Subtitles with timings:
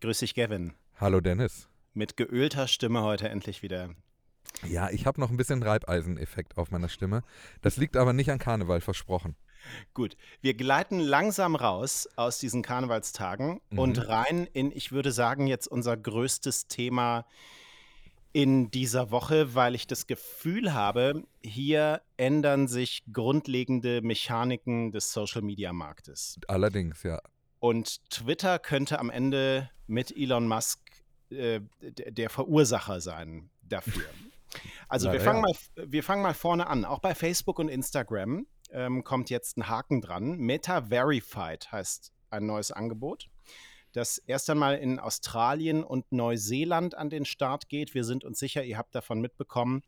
[0.00, 0.72] Grüß dich, Gavin.
[0.98, 1.68] Hallo Dennis.
[1.92, 3.90] Mit geölter Stimme heute endlich wieder.
[4.66, 7.22] Ja, ich habe noch ein bisschen Reibeiseneffekt auf meiner Stimme.
[7.62, 9.36] Das liegt aber nicht an Karneval, versprochen.
[9.92, 13.78] Gut, wir gleiten langsam raus aus diesen Karnevalstagen Mhm.
[13.78, 17.26] und rein in, ich würde sagen, jetzt unser größtes Thema
[18.32, 26.38] in dieser Woche, weil ich das Gefühl habe, hier ändern sich grundlegende Mechaniken des Social-Media-Marktes.
[26.48, 27.20] Allerdings, ja.
[27.60, 30.80] Und Twitter könnte am Ende mit Elon Musk
[31.30, 34.04] äh, der Verursacher sein dafür.
[34.88, 35.54] Also wir Leider fangen, ja.
[35.76, 36.84] mal, wir fangen mal vorne an.
[36.84, 40.38] Auch bei Facebook und Instagram ähm, kommt jetzt ein Haken dran.
[40.38, 43.28] Meta Verified heißt ein neues Angebot,
[43.92, 47.94] das erst einmal in Australien und Neuseeland an den Start geht.
[47.94, 49.82] Wir sind uns sicher, ihr habt davon mitbekommen.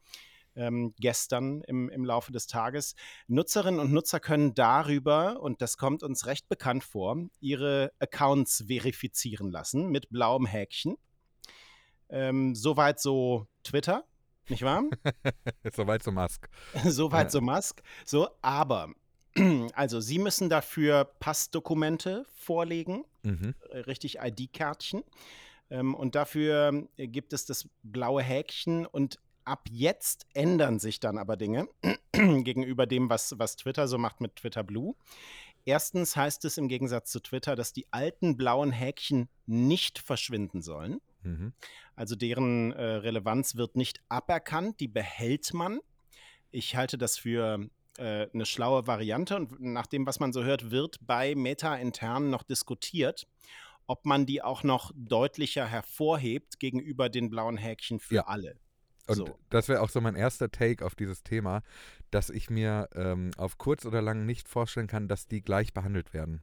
[0.54, 2.94] Ähm, gestern im, im Laufe des Tages.
[3.26, 9.50] Nutzerinnen und Nutzer können darüber, und das kommt uns recht bekannt vor, ihre Accounts verifizieren
[9.50, 10.96] lassen mit blauem Häkchen.
[12.10, 14.04] Ähm, soweit so Twitter,
[14.48, 14.84] nicht wahr?
[15.72, 16.48] Soweit so Musk.
[16.84, 17.30] Soweit Ja.
[17.30, 17.82] so Musk.
[18.04, 18.92] So, aber,
[19.74, 23.54] also Sie müssen dafür Passdokumente vorlegen, Mhm.
[23.70, 25.04] äh, richtig ID-Kärtchen.
[25.70, 31.36] Ähm, und dafür gibt es das blaue Häkchen und ab jetzt ändern sich dann aber
[31.36, 31.68] Dinge
[32.12, 34.94] gegenüber dem, was, was Twitter so macht mit Twitter Blue.
[35.64, 41.00] Erstens heißt es im Gegensatz zu Twitter, dass die alten blauen Häkchen nicht verschwinden sollen.
[41.22, 41.52] Mhm.
[41.94, 45.78] Also deren äh, Relevanz wird nicht aberkannt, die behält man.
[46.50, 50.70] Ich halte das für äh, eine schlaue Variante und nach dem, was man so hört,
[50.72, 53.28] wird bei Meta intern noch diskutiert,
[53.86, 58.26] ob man die auch noch deutlicher hervorhebt gegenüber den blauen Häkchen für Ja.
[58.26, 58.56] alle.
[59.08, 59.38] Und So.
[59.50, 61.62] das wäre auch so mein erster Take auf dieses Thema,
[62.10, 66.14] dass ich mir ähm, auf kurz oder lang nicht vorstellen kann, dass die gleich behandelt
[66.14, 66.42] werden.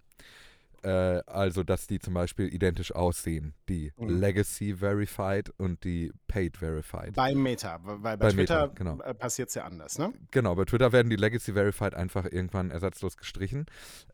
[0.82, 3.54] Äh, also, dass die zum Beispiel identisch aussehen.
[3.68, 4.20] Die Mhm.
[4.20, 7.14] Legacy Verified und die Paid Verified.
[7.16, 9.00] Bei Meta, weil bei, Bei Twitter genau.
[9.02, 10.14] äh, passiert es ja anders, ne?
[10.32, 13.66] Genau, bei Twitter werden die Legacy Verified einfach irgendwann ersatzlos gestrichen.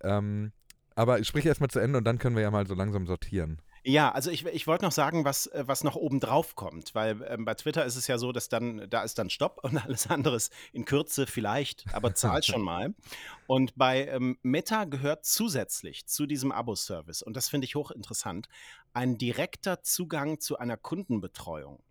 [0.02, 0.52] Ähm,
[0.96, 3.60] aber ich spreche erstmal zu Ende und dann können wir ja mal so langsam sortieren.
[3.88, 7.24] Ja, also ich, ich wollte noch sagen, was, äh, was noch oben drauf kommt, weil
[7.30, 10.08] ähm, bei Twitter ist es ja so, dass dann, da ist dann Stopp und alles
[10.08, 12.96] andere ist in Kürze vielleicht, aber zahl schon mal.
[13.46, 18.50] Und bei ähm, Meta gehört zusätzlich zu diesem Abo-Service, und das finde ich hochinteressant,
[18.94, 21.84] ein direkter Zugang zu einer Kundenbetreuung.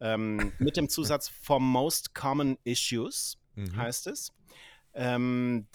[0.00, 3.76] Ähm, mit dem Zusatz for most common issues Mhm.
[3.76, 4.32] heißt es.
[4.98, 5.66] Ähm,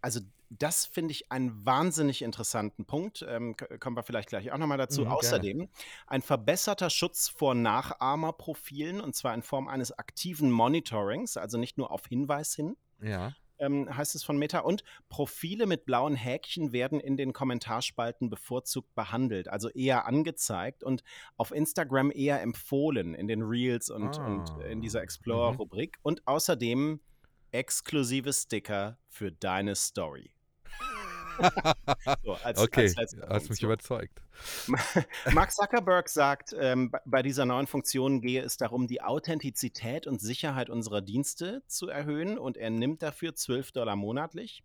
[0.00, 0.20] also
[0.50, 3.24] das finde ich einen wahnsinnig interessanten Punkt.
[3.28, 5.00] Ähm, kommen wir vielleicht gleich auch nochmal dazu.
[5.02, 5.16] Mhm, gerne.
[5.16, 5.68] Außerdem
[6.06, 11.90] ein verbesserter Schutz vor Nachahmerprofilen und zwar in Form eines aktiven Monitorings, also nicht nur
[11.90, 13.32] auf Hinweis hin, Ja.
[13.58, 14.58] ähm, heißt es von Meta.
[14.58, 21.02] Und Profile mit blauen Häkchen werden in den Kommentarspalten bevorzugt behandelt, also eher angezeigt und
[21.36, 25.04] auf Instagram eher empfohlen in den Reels und, und Ah, in dieser mhm.
[25.04, 25.98] Explorer-Rubrik.
[26.02, 27.00] Und außerdem
[27.52, 30.32] exklusive Sticker für deine Story.
[32.24, 34.20] so, als, Okay, als hast mich überzeugt.
[35.32, 40.20] Mark Zuckerberg sagt, ähm, bei- bei dieser neuen Funktion gehe es darum, die Authentizität und
[40.20, 44.62] Sicherheit unserer Dienste zu erhöhen und er nimmt dafür 12 Dollar monatlich.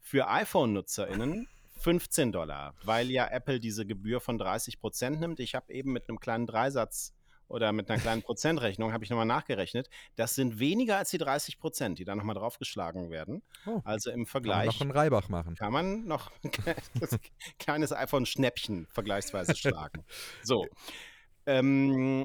[0.00, 1.46] Für iPhone-NutzerInnen
[1.80, 5.38] 15 Dollar, weil ja Apple diese Gebühr von 30 Prozent nimmt.
[5.38, 7.14] Ich habe eben mit einem kleinen Dreisatz
[7.48, 9.88] oder mit einer kleinen Prozentrechnung habe ich nochmal nachgerechnet.
[10.16, 13.42] Das sind weniger als die 30 Prozent, die da nochmal draufgeschlagen werden.
[13.66, 15.54] Oh, Also im kann man Vergleich noch einen Reibach machen.
[15.56, 16.30] kann man noch
[17.00, 17.18] das
[17.58, 20.04] kleines iPhone-Schnäppchen vergleichsweise schlagen.
[20.42, 20.66] So.
[21.46, 22.24] Ähm,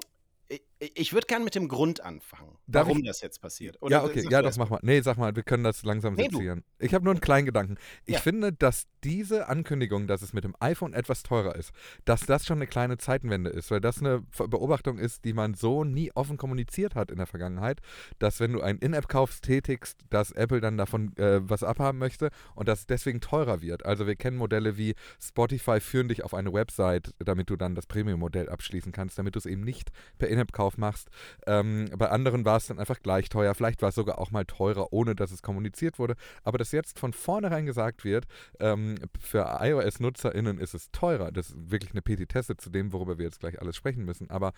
[0.96, 3.78] ich würde gerne mit dem Grund anfangen, Darf warum ich- das jetzt passiert.
[3.90, 4.80] ja, okay, ja, du erst mach mal.
[4.84, 6.38] Nee, sag mal, wir können das langsam Nee, du.
[6.38, 6.64] sezieren.
[6.80, 7.76] Ich habe nur einen kleinen Gedanken.
[8.06, 8.20] Ich Ja.
[8.22, 11.72] finde, dass diese Ankündigung, dass es mit dem iPhone etwas teurer ist,
[12.06, 15.84] dass das schon eine kleine Zeitenwende ist, weil das eine Beobachtung ist, die man so
[15.84, 17.82] nie offen kommuniziert hat in der Vergangenheit,
[18.20, 22.68] dass wenn du einen In-App-Kauf tätigst, dass Apple dann davon äh, was abhaben möchte und
[22.68, 23.86] dass es deswegen teurer wird.
[23.86, 27.86] Also wir kennen Modelle wie Spotify führen dich auf eine Website, damit du dann das
[27.88, 31.10] Premium-Modell abschließen kannst, damit du es eben nicht per In-App-Kauf machst.
[31.46, 33.54] Ähm, bei anderen war es dann einfach gleich teuer.
[33.56, 36.16] Vielleicht war es sogar auch mal teurer, ohne dass es kommuniziert wurde.
[36.44, 38.25] Aber dass jetzt von vornherein gesagt wird,
[38.60, 41.31] ähm, für iOS-NutzerInnen ist es teurer.
[41.31, 44.30] Das ist wirklich eine Petitesse zu dem, worüber wir jetzt gleich alles sprechen müssen.
[44.30, 44.54] Aber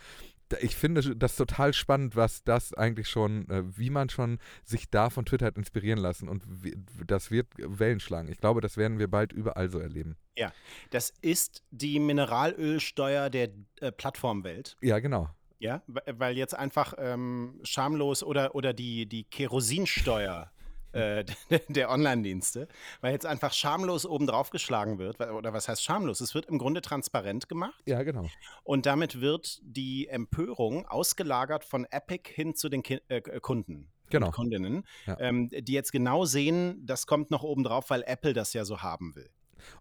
[0.59, 5.09] ich finde das total spannend, was das eigentlich schon, äh, wie man schon sich da
[5.09, 6.29] von Twitter hat inspirieren lassen.
[6.29, 6.43] Und
[7.07, 8.29] das wird Wellen schlagen.
[8.29, 10.17] Ich glaube, das werden wir bald überall so erleben.
[10.37, 10.51] Ja,
[10.89, 14.77] das ist die Mineralölsteuer der äh, Plattformwelt.
[14.81, 15.29] Ja, genau.
[15.59, 20.51] Ja, we- weil jetzt einfach ähm, schamlos oder, oder die, die Kerosinsteuer
[20.91, 21.25] äh,
[21.69, 22.67] der Online-Dienste,
[23.01, 25.19] weil jetzt einfach schamlos oben drauf geschlagen wird.
[25.19, 26.21] Oder was heißt schamlos?
[26.21, 27.81] Es wird im Grunde transparent gemacht.
[27.85, 28.27] Ja, genau.
[28.63, 33.91] Und damit wird die Empörung ausgelagert von Epic hin zu den Ki äh, Kunden.
[34.11, 34.29] Genau.
[34.31, 35.17] Kundinnen, Ja.
[35.19, 38.83] ähm, die jetzt genau sehen, das kommt noch oben drauf, weil Apple das ja so
[38.83, 39.29] haben will.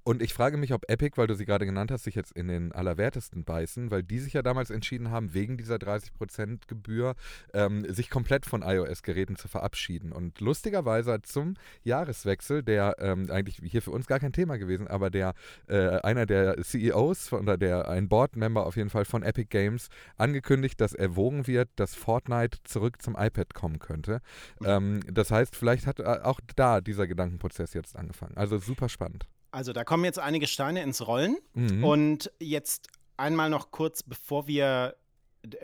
[0.02, 2.48] Und ich frage mich, ob Epic, weil du sie gerade genannt hast, sich jetzt in
[2.48, 7.14] den Allerwertesten beißen, weil die sich ja damals entschieden haben, wegen dieser 30% Gebühr
[7.52, 10.12] ähm, sich komplett von iOS-Geräten zu verabschieden.
[10.12, 15.10] Und lustigerweise zum Jahreswechsel, der ähm, eigentlich hier für uns gar kein Thema gewesen, aber
[15.10, 15.34] der
[15.68, 20.80] äh, einer der CEOs oder der ein Board-Member auf jeden Fall von Epic Games angekündigt,
[20.80, 24.20] dass erwogen wird, dass Fortnite zurück zum iPad kommen könnte.
[24.64, 28.36] Ähm, das heißt, vielleicht hat äh, auch da dieser Gedankenprozess jetzt angefangen.
[28.36, 29.26] Also super spannend.
[29.54, 31.36] Also da kommen jetzt einige Steine ins Rollen.
[31.54, 31.84] Mhm.
[31.84, 34.96] Und jetzt einmal noch kurz, bevor wir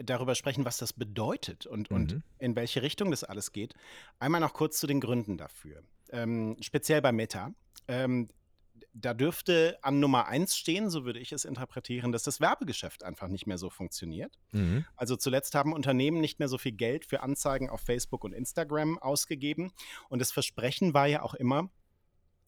[0.01, 2.23] darüber sprechen, was das bedeutet und, und Mhm.
[2.39, 3.75] in welche Richtung das alles geht,
[4.21, 5.83] einmal noch kurz zu den Gründen dafür.
[6.11, 7.53] Ähm, speziell bei Meta.
[7.89, 8.29] Ähm,
[8.93, 13.29] da dürfte an Nummer eins stehen, so würde ich es interpretieren, dass das Werbegeschäft einfach
[13.29, 14.39] nicht mehr so funktioniert.
[14.53, 14.85] Mhm.
[14.97, 18.99] Also zuletzt haben Unternehmen nicht mehr so viel Geld für Anzeigen auf Facebook und Instagram
[18.99, 19.73] ausgegeben.
[20.09, 21.71] Und das Versprechen war ja auch immer,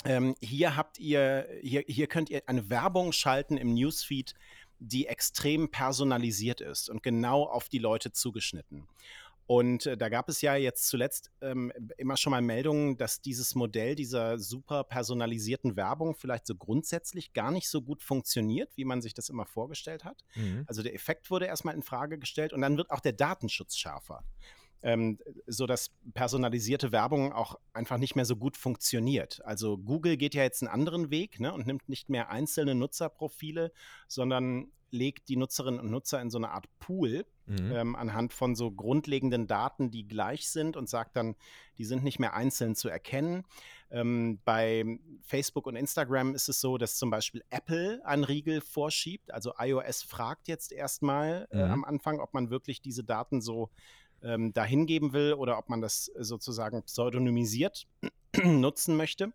[0.05, 4.35] ähm, hier habt ihr, hier, hier könnt ihr eine Werbung schalten im Newsfeed,
[4.79, 8.89] die extrem personalisiert ist und genau auf die Leute zugeschnitten.
[9.47, 13.55] Und äh, da gab es ja jetzt zuletzt ähm, immer schon mal Meldungen, dass dieses
[13.55, 19.03] Modell dieser super personalisierten Werbung vielleicht so grundsätzlich gar nicht so gut funktioniert, wie man
[19.03, 20.25] sich das immer vorgestellt hat.
[20.37, 20.65] Mhm.
[20.67, 24.25] Also der Effekt wurde erstmal in Frage gestellt und dann wird auch der Datenschutz schärfer.
[24.82, 29.40] Ähm, so dass personalisierte Werbung auch einfach nicht mehr so gut funktioniert.
[29.44, 33.73] Also Google geht ja jetzt einen anderen Weg ne, und nimmt nicht mehr einzelne Nutzerprofile,
[34.08, 37.73] sondern legt die Nutzerinnen und Nutzer in so eine Art Pool Mhm.
[37.73, 41.34] ähm, anhand von so grundlegenden Daten, die gleich sind und sagt dann,
[41.76, 43.44] die sind nicht mehr einzeln zu erkennen.
[43.90, 44.84] Ähm, bei
[45.23, 49.32] Facebook und Instagram ist es so, dass zum Beispiel Apple einen Riegel vorschiebt.
[49.34, 51.73] Also iOS fragt jetzt erstmal äh, Mhm.
[51.73, 53.70] am Anfang, ob man wirklich diese Daten so
[54.23, 57.87] ähm, dahin geben will oder ob man das sozusagen pseudonymisiert
[58.45, 59.33] nutzen möchte.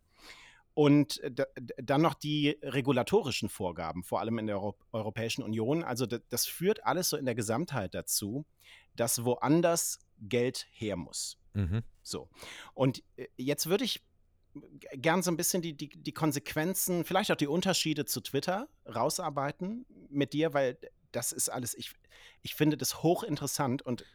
[0.74, 1.46] Und äh, da,
[1.78, 5.84] dann noch die regulatorischen Vorgaben, vor allem in der Euro Europäischen Union.
[5.84, 8.46] Also das führt alles so in der Gesamtheit dazu,
[8.96, 11.38] dass woanders Geld her muss.
[11.54, 11.84] Mhm.
[12.04, 12.30] So.
[12.74, 14.04] Und äh, jetzt würde ich
[14.94, 19.86] gern so ein bisschen die, die, die Konsequenzen, vielleicht auch die Unterschiede zu Twitter rausarbeiten
[20.10, 20.78] mit dir, weil
[21.12, 21.94] das ist alles, ich,
[22.42, 24.06] ich finde das hochinteressant und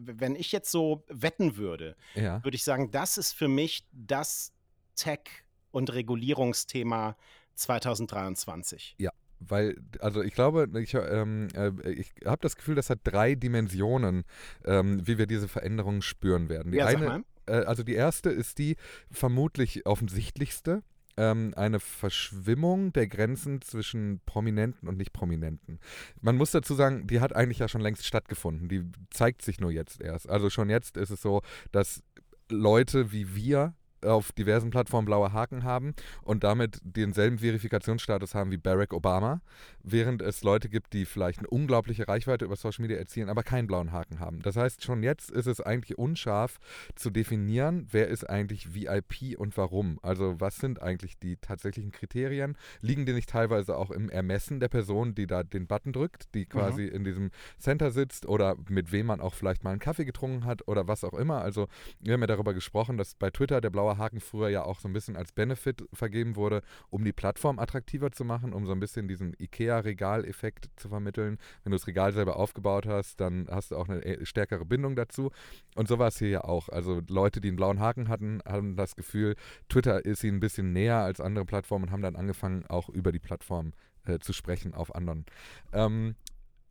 [0.00, 2.42] wenn ich jetzt so wetten würde, Ja.
[2.44, 4.52] würde ich sagen, das ist für mich das
[4.94, 7.16] Tech- und Regulierungsthema
[7.54, 8.96] 2023.
[9.38, 14.24] Weil, also ich glaube, ich, ähm, äh, ich habe das Gefühl, das hat drei Dimensionen,
[14.64, 16.72] ähm, wie wir diese Veränderungen spüren werden.
[16.72, 18.76] Die ja, eine, äh, also die erste ist die
[19.10, 20.82] vermutlich offensichtlichste.
[21.16, 25.80] Ähm, eine Verschwimmung der Grenzen zwischen Prominenten und Nicht-Prominenten.
[26.20, 28.68] Man muss dazu sagen, die hat eigentlich ja schon längst stattgefunden.
[28.68, 30.28] Die zeigt sich nur jetzt erst.
[30.28, 31.42] Also schon jetzt ist es so,
[31.72, 32.02] dass
[32.50, 33.74] Leute wie wir
[34.06, 39.40] auf diversen Plattformen blaue Haken haben und damit denselben Verifikationsstatus haben wie Barack Obama,
[39.82, 43.66] während es Leute gibt, die vielleicht eine unglaubliche Reichweite über Social Media erzielen, aber keinen
[43.66, 44.40] blauen Haken haben.
[44.42, 46.58] Das heißt, schon jetzt ist es eigentlich unscharf
[46.94, 49.98] zu definieren, wer ist eigentlich VIP und warum.
[50.02, 52.56] Also was sind eigentlich die tatsächlichen Kriterien?
[52.80, 56.46] Liegen die nicht teilweise auch im Ermessen der Person, die da den Button drückt, die
[56.46, 60.44] quasi in diesem Center sitzt oder mit wem man auch vielleicht mal einen Kaffee getrunken
[60.44, 61.40] hat oder was auch immer.
[61.42, 61.68] Also
[62.00, 64.88] wir haben ja darüber gesprochen, dass bei Twitter der blaue Haken früher ja auch so
[64.88, 68.80] ein bisschen als Benefit vergeben wurde, um die Plattform attraktiver zu machen, um so ein
[68.80, 71.38] bisschen diesen IKEA-Regal-Effekt zu vermitteln.
[71.64, 74.96] Wenn du das Regal selber aufgebaut hast, dann hast du auch eine äh, stärkere Bindung
[74.96, 75.30] dazu.
[75.74, 76.68] Und so war es hier ja auch.
[76.68, 79.36] Also Leute, die einen blauen Haken hatten, haben das Gefühl,
[79.68, 83.12] Twitter ist ihnen ein bisschen näher als andere Plattformen und haben dann angefangen, auch über
[83.12, 83.72] die Plattform
[84.06, 85.26] äh, zu sprechen auf anderen.
[85.72, 86.14] Ähm,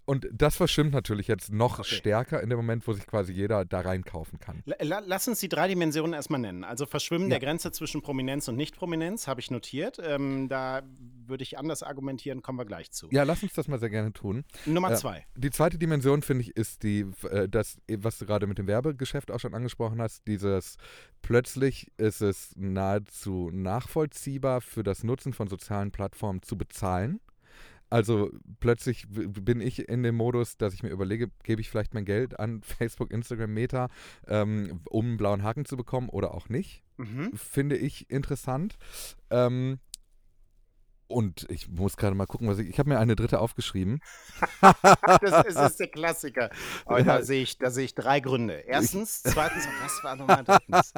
[0.05, 1.95] und das verschwimmt natürlich jetzt noch Okay.
[1.95, 4.61] stärker in dem Moment, wo sich quasi jeder da reinkaufen kann.
[4.65, 6.63] La- la- Lass uns die drei Dimensionen erstmal nennen.
[6.63, 7.37] Also Verschwimmen Ja.
[7.37, 9.97] der Grenze zwischen Prominenz und Nicht-Prominenz habe ich notiert.
[10.03, 10.81] Ähm, da
[11.27, 13.07] würde ich anders argumentieren, kommen wir gleich zu.
[13.11, 14.45] Ja, lass uns das mal sehr gerne tun.
[14.65, 15.25] Nummer Äh, zwei.
[15.35, 19.31] Die zweite Dimension, finde ich, ist die, äh, das, was du gerade mit dem Werbegeschäft
[19.31, 20.77] auch schon angesprochen hast, dieses
[21.23, 27.19] plötzlich ist es nahezu nachvollziehbar für das Nutzen von sozialen Plattformen zu bezahlen.
[27.95, 32.03] Also plötzlich bin ich in dem Modus, dass ich mir überlege, gebe ich vielleicht mein
[32.03, 33.87] Geld an Facebook, Instagram, Meta,
[34.27, 37.31] ähm, um einen blauen Haken zu bekommen oder auch nicht Mhm.
[37.35, 38.75] finde ich interessant.
[39.29, 39.79] Ähm,
[41.07, 42.67] Und ich muss gerade mal gucken, was ich.
[42.67, 43.99] Ich habe mir eine dritte aufgeschrieben.
[45.21, 46.49] das, ist, ist der Klassiker.
[46.85, 47.05] Aber ja.
[47.05, 48.55] da sehe ich, da sehe ich drei Gründe.
[48.65, 50.93] Erstens, zweitens, was war nochmal drittens?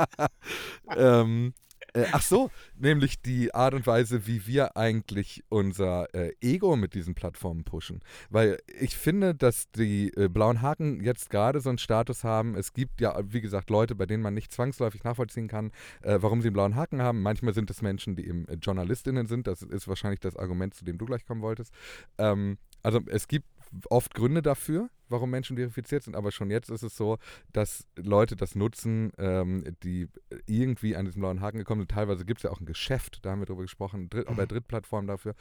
[0.95, 1.53] ähm,
[1.97, 6.93] äh, ach so, nämlich die Art und Weise, wie wir eigentlich unser äh, Ego mit
[6.93, 8.01] diesen Plattformen pushen.
[8.29, 12.55] Weil ich finde, dass die äh, blauen Haken jetzt gerade so einen Status haben.
[12.55, 16.41] Es gibt ja, wie gesagt, Leute, bei denen man nicht zwangsläufig nachvollziehen kann, äh, warum
[16.41, 17.21] sie einen blauen Haken haben.
[17.21, 19.47] Manchmal sind es Menschen, die eben äh, JournalistInnen sind.
[19.47, 21.73] Das ist wahrscheinlich das Argument, zu dem du gleich kommen wolltest.
[22.17, 23.47] Ähm, also es gibt
[23.89, 27.17] oft Gründe dafür, warum Menschen verifiziert sind, aber schon jetzt ist es so,
[27.53, 30.07] dass Leute das nutzen, ähm, die
[30.45, 31.91] irgendwie an diesen blauen Haken gekommen sind.
[31.91, 34.35] Teilweise gibt es ja auch ein Geschäft, da haben wir drüber gesprochen, Dritt, mhm.
[34.35, 35.35] bei Drittplattformen dafür.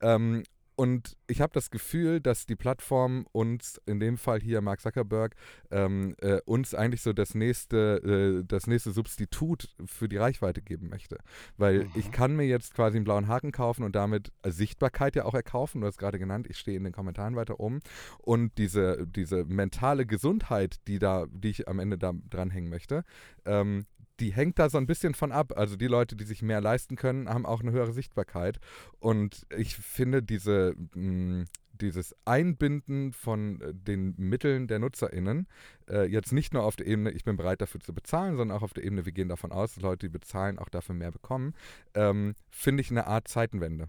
[0.00, 0.42] Ähm,
[0.80, 5.36] und ich habe das Gefühl, dass die Plattform uns, in dem Fall hier Mark Zuckerberg,
[5.70, 10.88] ähm, äh, uns eigentlich so das nächste, äh, das nächste Substitut für die Reichweite geben
[10.88, 11.18] möchte.
[11.58, 11.90] Weil mhm.
[11.96, 15.82] ich kann mir jetzt quasi einen blauen Haken kaufen und damit Sichtbarkeit ja auch erkaufen.
[15.82, 17.80] Du hast gerade genannt, ich stehe in den Kommentaren weiter oben.
[18.16, 23.04] Und diese, diese mentale Gesundheit, die da, die ich am Ende da dranhängen möchte,
[23.44, 23.84] ähm,
[24.20, 25.52] die hängt da so ein bisschen von ab.
[25.56, 28.58] Also die Leute, die sich mehr leisten können, haben auch eine höhere Sichtbarkeit.
[28.98, 31.44] Und ich finde diese, mh, mm,
[31.80, 35.48] dieses Einbinden von äh, den Mitteln der NutzerInnen,
[35.88, 38.62] äh, jetzt nicht nur auf der Ebene, ich bin bereit dafür zu bezahlen, sondern auch
[38.62, 41.54] auf der Ebene, wir gehen davon aus, dass Leute, die bezahlen, auch dafür mehr bekommen,
[41.94, 43.88] ähm, finde ich eine Art Zeitenwende.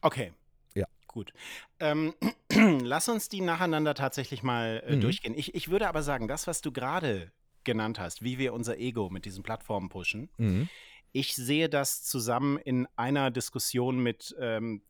[0.00, 0.32] Okay.
[0.74, 0.86] Ja.
[1.08, 1.32] Gut.
[1.80, 2.14] Ähm,
[2.82, 5.00] lass uns die nacheinander tatsächlich mal äh, mhm.
[5.00, 5.34] durchgehen.
[5.36, 7.32] Ich, ich würde aber sagen, das, was du gerade
[7.64, 10.30] genannt hast, wie wir unser Ego mit diesen Plattformen pushen.
[10.36, 10.68] Mhm.
[11.12, 14.82] Ich sehe das zusammen in einer Diskussion mit ähm,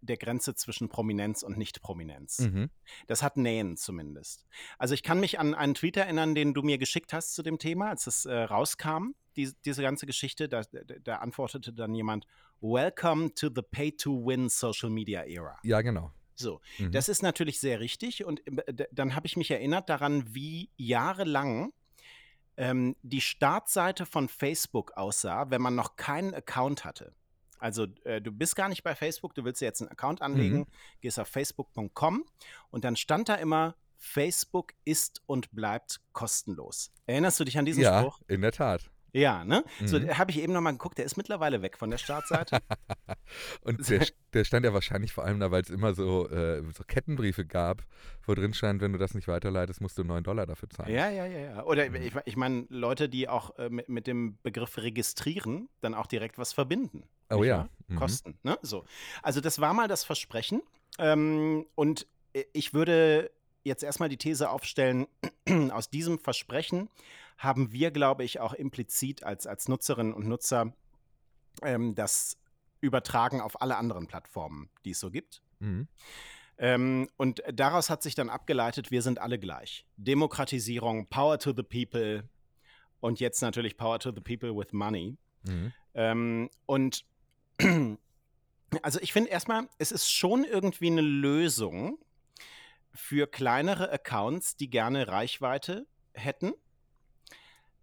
[0.00, 2.40] der Grenze zwischen Prominenz und Nicht-Prominenz.
[2.40, 2.70] Mhm.
[3.08, 4.46] Das hat Nähen zumindest.
[4.78, 7.58] Also ich kann mich an einen Tweet erinnern, den du mir geschickt hast zu dem
[7.58, 10.48] Thema, als es äh, rauskam, die, diese ganze Geschichte.
[10.48, 10.62] Da,
[11.02, 12.26] da, antwortete dann jemand,
[12.60, 15.58] Welcome to the Pay-to-Win Social Media Era.
[15.64, 16.12] Ja, genau.
[16.36, 16.92] So, mhm.
[16.92, 18.24] das ist natürlich sehr richtig.
[18.24, 21.72] Und äh, dann habe ich mich erinnert daran, wie jahrelang
[22.56, 27.14] ähm, die Startseite von Facebook aussah, wenn man noch keinen Account hatte.
[27.58, 30.58] Also äh, du bist gar nicht bei Facebook, du willst dir jetzt einen Account anlegen,
[30.58, 30.66] mhm.
[31.00, 32.24] gehst auf facebook.com
[32.70, 36.92] und dann stand da immer, Facebook ist und bleibt kostenlos.
[37.06, 38.20] Erinnerst du dich an diesen ja, Spruch?
[38.28, 38.90] Ja, in der Tat.
[39.14, 39.64] Ja, ne?
[39.78, 39.86] Mhm.
[39.86, 42.58] So, habe ich eben nochmal geguckt, der ist mittlerweile weg von der Startseite.
[43.62, 46.82] und der, der, stand ja wahrscheinlich vor allem da, weil es immer so, äh, so,
[46.82, 47.84] Kettenbriefe gab,
[48.26, 50.92] wo drin stand, wenn du das nicht weiterleitest, musst du 9 Dollar dafür zahlen.
[50.92, 51.64] Ja, ja, ja, ja.
[51.64, 51.94] Oder mhm.
[51.94, 56.36] ich, ich meine, Leute, die auch äh, mit, mit, dem Begriff registrieren, dann auch direkt
[56.36, 57.04] was verbinden.
[57.30, 57.68] Oh ja.
[57.86, 57.96] Mhm.
[57.96, 58.58] Kosten, ne?
[58.62, 58.84] So.
[59.22, 60.60] Also das war mal das Versprechen.
[60.98, 62.08] Ähm, und
[62.52, 63.30] ich würde
[63.62, 65.06] jetzt erstmal die These aufstellen,
[65.70, 66.88] aus diesem Versprechen
[67.44, 70.72] haben wir, glaube ich, auch implizit als, als Nutzerinnen und Nutzer
[71.62, 72.38] ähm, das
[72.80, 75.42] übertragen auf alle anderen Plattformen, die es so gibt.
[75.60, 75.88] Mhm.
[76.58, 79.86] Ähm, und daraus hat sich dann abgeleitet, wir sind alle gleich.
[79.96, 82.28] Demokratisierung, Power to the People
[83.00, 85.16] und jetzt natürlich Power to the People with Money.
[85.44, 85.72] Mhm.
[85.94, 87.04] Ähm, und
[88.82, 91.98] also ich finde erstmal, es ist schon irgendwie eine Lösung
[92.92, 96.54] für kleinere Accounts, die gerne Reichweite hätten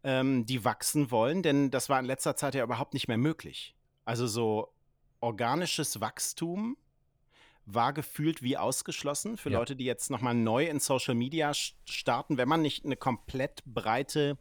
[0.04, 3.76] ähm, die wachsen wollen, denn das war in letzter Zeit ja überhaupt nicht mehr möglich.
[4.06, 4.74] Also so
[5.20, 6.78] organisches Wachstum
[7.66, 9.60] war gefühlt wie ausgeschlossen für ja.
[9.60, 14.38] Leute, die jetzt nochmal neu in Social Media starten, wenn man nicht eine komplett breite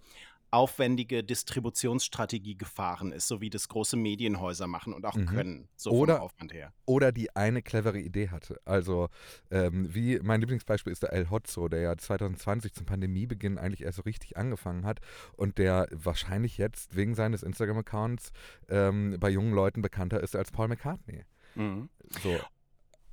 [0.50, 5.26] aufwendige Distributionsstrategie gefahren ist, so wie das große Medienhäuser machen und auch mhm.
[5.26, 6.72] können, so oder, vom Aufwand her.
[6.86, 8.60] Oder die eine clevere Idee hatte.
[8.64, 9.08] Also
[9.50, 13.96] ähm, wie mein Lieblingsbeispiel ist der El Hotzo, der ja 2020 zum Pandemiebeginn eigentlich erst
[13.96, 15.00] so richtig angefangen hat
[15.36, 18.32] und der wahrscheinlich jetzt wegen seines Instagram-Accounts
[18.68, 21.24] ähm, bei jungen Leuten bekannter ist als Paul McCartney.
[21.54, 21.88] Mhm.
[22.22, 22.36] So.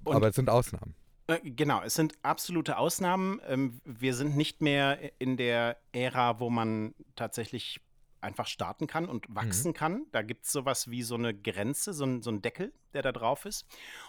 [0.03, 0.95] Und Aber es sind Ausnahmen.
[1.27, 3.41] Äh, genau, es sind absolute Ausnahmen.
[3.47, 7.81] Ähm, wir sind nicht mehr in der Ära, wo man tatsächlich
[8.21, 9.75] einfach starten kann und wachsen mhm.
[9.75, 10.05] kann.
[10.11, 13.11] Da gibt es sowas wie so eine Grenze, so ein, so ein Deckel, der da
[13.11, 13.65] drauf ist.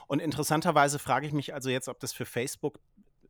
[0.07, 2.81] Und interessanterweise frage ich mich also jetzt, ob das für Facebook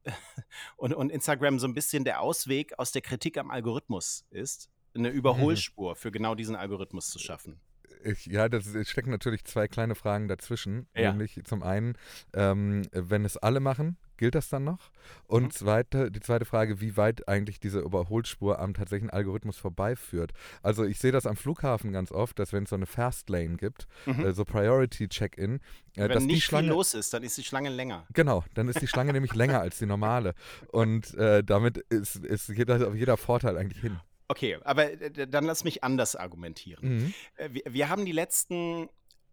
[0.77, 5.09] und, und Instagram so ein bisschen der Ausweg aus der Kritik am Algorithmus ist, eine
[5.09, 5.97] Überholspur mhm.
[5.97, 7.61] für genau diesen Algorithmus zu schaffen
[8.05, 10.87] ich, ja, das stecken natürlich zwei kleine Fragen dazwischen.
[10.95, 11.11] Ja.
[11.11, 11.95] Nämlich zum einen,
[12.35, 14.91] ähm, wenn es alle machen, gilt das dann noch?
[15.27, 15.51] Und mhm.
[15.53, 20.33] zweite, die zweite Frage, wie weit eigentlich diese Überholspur am tatsächlichen Algorithmus vorbeiführt.
[20.63, 23.87] Also ich sehe das am Flughafen ganz oft, dass wenn es so eine Fastlane gibt,
[24.05, 24.27] mhm.
[24.27, 25.61] äh, so Priority Check-in,
[25.97, 28.07] äh, wenn nicht Schlange, los ist, dann ist die Schlange länger.
[28.13, 30.35] Genau, dann ist die Schlange nämlich länger als die normale.
[30.69, 33.99] Und äh, damit ist, ist jeder, jeder Vorteil eigentlich hin.
[34.29, 36.97] Okay, aber äh, dann lass mich anders argumentieren.
[36.97, 37.15] Mhm.
[37.37, 38.89] Äh, wir, wir, haben die letzten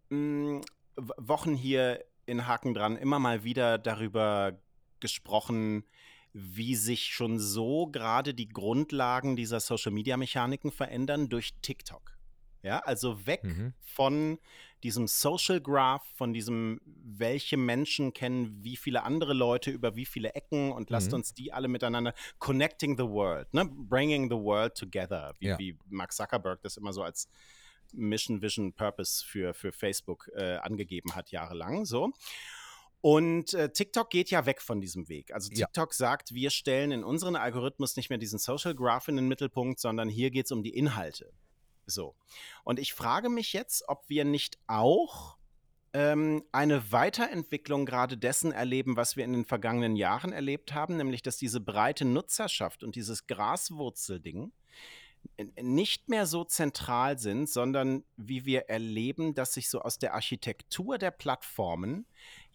[0.08, 0.60] mh, hm,
[0.96, 4.58] Wochen hier in Haken dran immer mal wieder darüber
[5.00, 5.84] gesprochen,
[6.32, 12.15] wie sich schon so gerade die Grundlagen dieser Social-Media-Mechaniken verändern durch TikTok.
[12.66, 13.74] Ja, also weg mhm.
[13.80, 14.40] von
[14.82, 20.34] diesem Social Graph, von diesem, welche Menschen kennen wie viele andere Leute über wie viele
[20.34, 21.18] Ecken und lasst mhm.
[21.18, 23.64] uns die alle miteinander connecting the world, ne?
[23.64, 25.58] bringing the world together, wie, ja.
[25.60, 27.28] wie Mark Zuckerberg das immer so als
[27.92, 32.12] Mission, Vision, Purpose für, für Facebook äh, angegeben hat, jahrelang so.
[33.00, 35.32] Und äh, TikTok geht ja weg von diesem Weg.
[35.32, 35.96] Also TikTok ja.
[35.96, 40.08] sagt, wir stellen in unseren Algorithmus nicht mehr diesen Social Graph in den Mittelpunkt, sondern
[40.08, 41.32] hier geht es um die Inhalte.
[41.86, 42.14] So.
[42.64, 45.36] Und ich frage mich jetzt, ob wir nicht auch
[45.92, 51.22] ähm, eine Weiterentwicklung gerade dessen erleben, was wir in den vergangenen Jahren erlebt haben, nämlich
[51.22, 54.52] dass diese breite Nutzerschaft und dieses Graswurzelding
[55.60, 60.98] nicht mehr so zentral sind, sondern wie wir erleben, dass sich so aus der Architektur
[60.98, 62.06] der Plattformen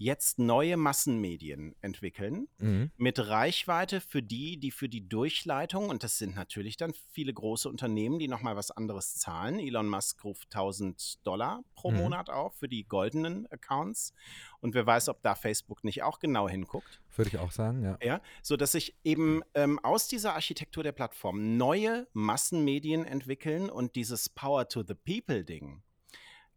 [0.01, 2.91] jetzt neue Massenmedien entwickeln mhm.
[2.98, 7.70] mit Reichweite für die, die für die Durchleitung, und das sind natürlich dann viele große
[7.70, 9.60] Unternehmen, die nochmal was anderes zahlen.
[9.60, 11.98] Elon Musk ruft 1000 Dollar pro mhm.
[11.98, 14.13] Monat auf für die goldenen Accounts.
[14.60, 17.00] Und wer weiß, ob da Facebook nicht auch genau hinguckt.
[17.15, 17.98] Würde ich auch sagen, ja.
[18.01, 23.96] Ja, so dass sich eben ähm, aus dieser Architektur der Plattform neue Massenmedien entwickeln und
[23.96, 25.84] dieses Power to the People Ding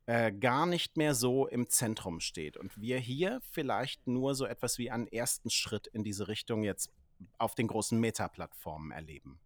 [0.07, 2.57] äh, gar nicht mehr so im Zentrum steht.
[2.57, 6.91] Und wir hier vielleicht nur so etwas wie einen ersten Schritt in diese Richtung jetzt
[7.39, 9.41] auf den großen Meta-Plattformen erleben.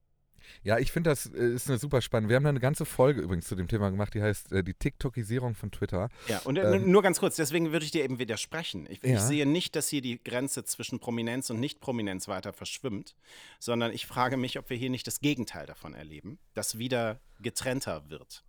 [0.62, 2.28] Ja, ich finde, das äh, ist eine super spannend.
[2.28, 4.74] Wir haben da eine ganze Folge übrigens zu dem Thema gemacht, die heißt äh, die
[4.74, 6.08] TikTokisierung von Twitter.
[6.26, 8.86] Ja, und äh, ähm, nur ganz kurz, deswegen würde ich dir eben widersprechen.
[8.88, 9.14] Ich, ja.
[9.16, 13.14] ich, sehe nicht, dass hier die Grenze zwischen Prominenz und Nicht-Prominenz weiter verschwimmt,
[13.58, 18.08] sondern ich frage mich, ob wir hier nicht das Gegenteil davon erleben, das wieder getrennter
[18.08, 18.44] wird.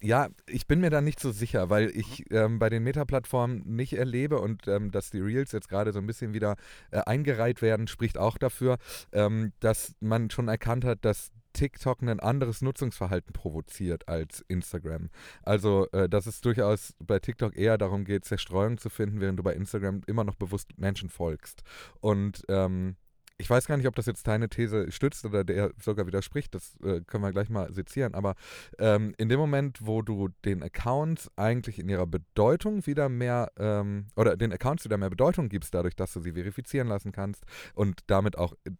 [0.00, 3.92] Ja, ich bin mir da nicht so sicher, weil ich ähm, bei den Meta-Plattformen nicht
[3.92, 6.56] erlebe und ähm, dass die Reels jetzt gerade so ein bisschen wieder
[6.90, 8.78] äh, eingereiht werden, spricht auch dafür,
[9.12, 15.10] ähm, dass man schon erkannt hat, dass TikTok ein anderes Nutzungsverhalten provoziert als Instagram.
[15.42, 19.42] Also, äh, dass es durchaus bei TikTok eher darum geht, Zerstreuung zu finden, während du
[19.42, 21.62] bei Instagram immer noch bewusst Menschen folgst.
[22.00, 22.96] Und ähm,
[23.40, 26.76] ich weiß gar nicht, ob das jetzt deine These stützt oder der sogar widerspricht, das
[26.84, 28.34] äh, können wir gleich mal sezieren, aber
[28.78, 34.08] ähm, in dem Moment, wo du den Accounts eigentlich in ihrer Bedeutung wieder mehr ähm,
[34.14, 38.00] oder den Accounts wieder mehr Bedeutung gibst, dadurch, dass du sie verifizieren lassen kannst und
[38.08, 38.70] damit auch äh,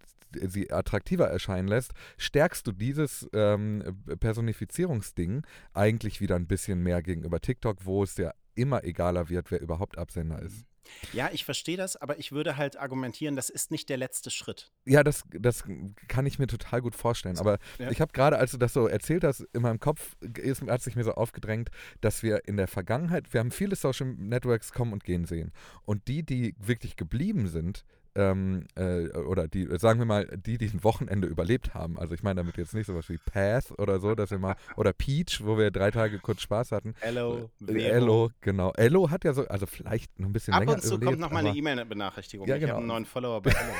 [0.46, 3.83] sie attraktiver erscheinen lässt, stärkst du dieses ähm,
[4.20, 5.42] Personifizierungsding
[5.73, 9.99] eigentlich wieder ein bisschen mehr gegenüber TikTok, wo es ja immer egaler wird, wer überhaupt
[9.99, 10.70] Absender ist.
[11.12, 14.70] Ja, ich verstehe das, aber ich würde halt argumentieren, das ist nicht der letzte Schritt.
[14.85, 15.64] Ja, das, das
[16.09, 17.38] kann ich mir total gut vorstellen.
[17.38, 17.90] Aber ja.
[17.90, 20.96] ich habe gerade, als du das so erzählt hast, in meinem Kopf ist, hat sich
[20.96, 25.05] mir so aufgedrängt, dass wir in der Vergangenheit, wir haben viele Social Networks kommen und
[25.05, 25.53] gehen sehen.
[25.85, 30.66] Und die, die wirklich geblieben sind, ähm, äh, oder die, sagen wir mal, die, die
[30.66, 31.99] ein Wochenende überlebt haben.
[31.99, 34.92] Also ich meine damit jetzt nicht sowas wie Path oder so, dass wir mal, oder
[34.92, 36.94] Peach, wo wir drei Tage kurz Spaß hatten.
[37.01, 38.73] Ello, äh, Ello, genau.
[38.73, 41.20] Ello hat ja so, also vielleicht noch ein bisschen Ab länger Ab und zu überlebt,
[41.20, 42.46] kommt noch mal eine E-Mail-Benachrichtigung.
[42.46, 42.64] Ja, genau.
[42.64, 43.73] Ich habe einen neuen Follower bei Ello.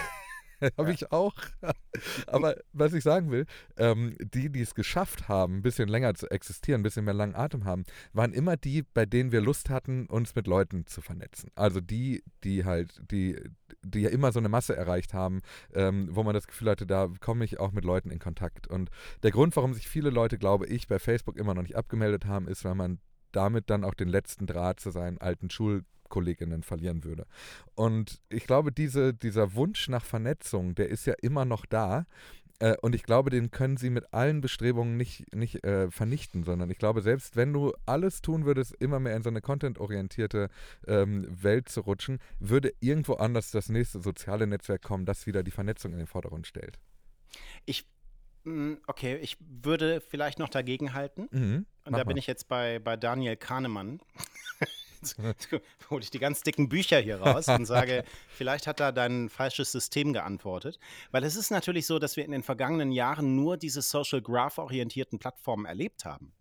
[0.76, 1.34] Habe ich auch.
[2.26, 6.28] Aber was ich sagen will, ähm, die, die es geschafft haben, ein bisschen länger zu
[6.28, 10.06] existieren, ein bisschen mehr langen Atem haben, waren immer die, bei denen wir Lust hatten,
[10.06, 11.50] uns mit Leuten zu vernetzen.
[11.54, 13.36] Also die, die halt, die,
[13.82, 15.40] die ja immer so eine Masse erreicht haben,
[15.74, 18.66] ähm, wo man das Gefühl hatte, da komme ich auch mit Leuten in Kontakt.
[18.66, 18.90] Und
[19.22, 22.48] der Grund, warum sich viele Leute, glaube ich, bei Facebook immer noch nicht abgemeldet haben,
[22.48, 22.98] ist, weil man
[23.32, 27.24] damit dann auch den letzten Draht zu seinen alten Schul Kolleginnen verlieren würde.
[27.74, 32.04] Und ich glaube, diese, dieser Wunsch nach Vernetzung, der ist ja immer noch da.
[32.60, 36.70] Äh, und ich glaube, den können sie mit allen Bestrebungen nicht, nicht äh, vernichten, sondern
[36.70, 40.50] ich glaube, selbst wenn du alles tun würdest, immer mehr in so eine contentorientierte
[40.86, 45.50] ähm, Welt zu rutschen, würde irgendwo anders das nächste soziale Netzwerk kommen, das wieder die
[45.50, 46.78] Vernetzung in den Vordergrund stellt.
[47.64, 47.86] Ich
[48.44, 51.28] mm, Okay, ich würde vielleicht noch dagegen halten.
[51.30, 52.04] Mhm, und da mal.
[52.04, 54.00] bin ich jetzt bei, bei Daniel Kahnemann.
[55.90, 59.72] hole ich die ganz dicken Bücher hier raus und sage, vielleicht hat da dein falsches
[59.72, 60.78] System geantwortet.
[61.10, 65.18] Weil es ist natürlich so, dass wir in den vergangenen Jahren nur diese Social Graph-orientierten
[65.18, 66.32] Plattformen erlebt haben.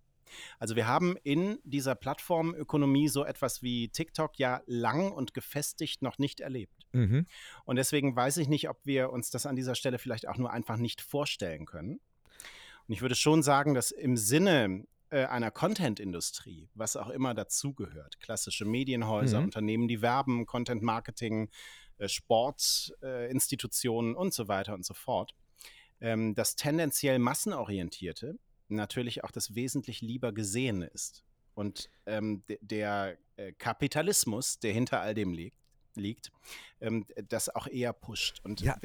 [0.60, 6.18] Also wir haben in dieser Plattformökonomie so etwas wie TikTok ja lang und gefestigt noch
[6.18, 6.86] nicht erlebt.
[6.92, 7.26] Mhm.
[7.66, 10.52] Und deswegen weiß ich nicht, ob wir uns das an dieser Stelle vielleicht auch nur
[10.52, 12.00] einfach nicht vorstellen können.
[12.88, 18.20] Und ich würde schon sagen, dass im Sinne äh, einer Content-Industrie, was auch immer dazugehört,
[18.20, 19.46] klassische Medienhäuser, mhm.
[19.46, 21.50] Unternehmen, die werben, Content-Marketing,
[21.98, 25.36] äh, Sportinstitutionen äh, und so weiter und so fort,
[26.00, 31.24] ähm, das tendenziell massenorientierte natürlich auch das wesentlich lieber Gesehene ist.
[31.56, 35.58] und ähm, der äh, Kapitalismus, der hinter all dem liegt,
[35.96, 36.32] liegt,
[36.80, 38.40] ähm, das auch eher pusht.
[38.46, 38.78] Und ja.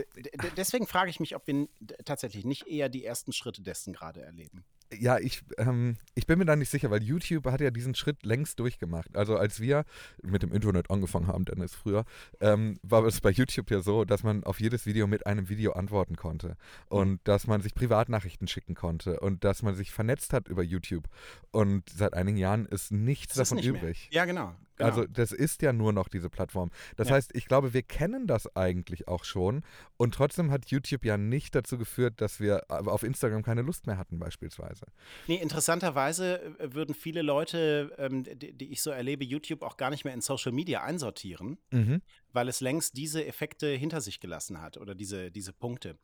[0.57, 1.69] deswegen frage ich mich, ob wir
[2.05, 6.45] tatsächlich nicht eher die ersten Schritte dessen gerade erleben ja, ich, ähm, ich bin mir
[6.45, 9.17] da nicht sicher, weil YouTube hat ja diesen Schritt längst durchgemacht.
[9.17, 9.85] Also als wir
[10.23, 12.05] mit dem Internet angefangen haben, Dennis, früher,
[12.41, 15.73] ähm, war es bei YouTube ja so, dass man auf jedes Video mit einem Video
[15.73, 16.57] antworten konnte
[16.89, 17.21] und mhm.
[17.25, 21.09] dass man sich Privatnachrichten schicken konnte und dass man sich vernetzt hat über YouTube.
[21.51, 24.09] Und seit einigen Jahren ist nichts das davon ist übrig.
[24.11, 24.21] Mehr.
[24.21, 24.55] Ja, genau.
[24.77, 24.89] Genau.
[24.89, 26.71] Also das ist ja nur noch diese Plattform.
[26.97, 27.15] Das ja.
[27.15, 29.63] heißt, ich glaube, wir kennen das eigentlich auch schon
[29.97, 33.99] und trotzdem hat YouTube ja nicht dazu geführt, dass wir auf Instagram keine Lust mehr
[33.99, 34.87] hatten beispielsweise.
[35.27, 39.91] Nee, interessanterweise äh, würden viele Leute, ähm, die, die, ich so erlebe, YouTube auch gar
[39.91, 42.03] nicht mehr in Social Media einsortieren, mhm.
[42.33, 45.99] weil es längst diese Effekte hinter sich gelassen hat oder diese, diese Punkte.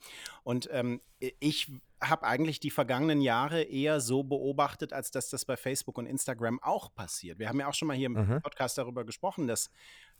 [0.44, 5.56] Und ähm, ich habe eigentlich die vergangenen Jahre eher so beobachtet, als dass das bei
[5.56, 7.38] Facebook und Instagram auch passiert.
[7.38, 8.42] Wir haben ja auch schon mal hier im mhm.
[8.42, 9.70] Podcast darüber gesprochen, dass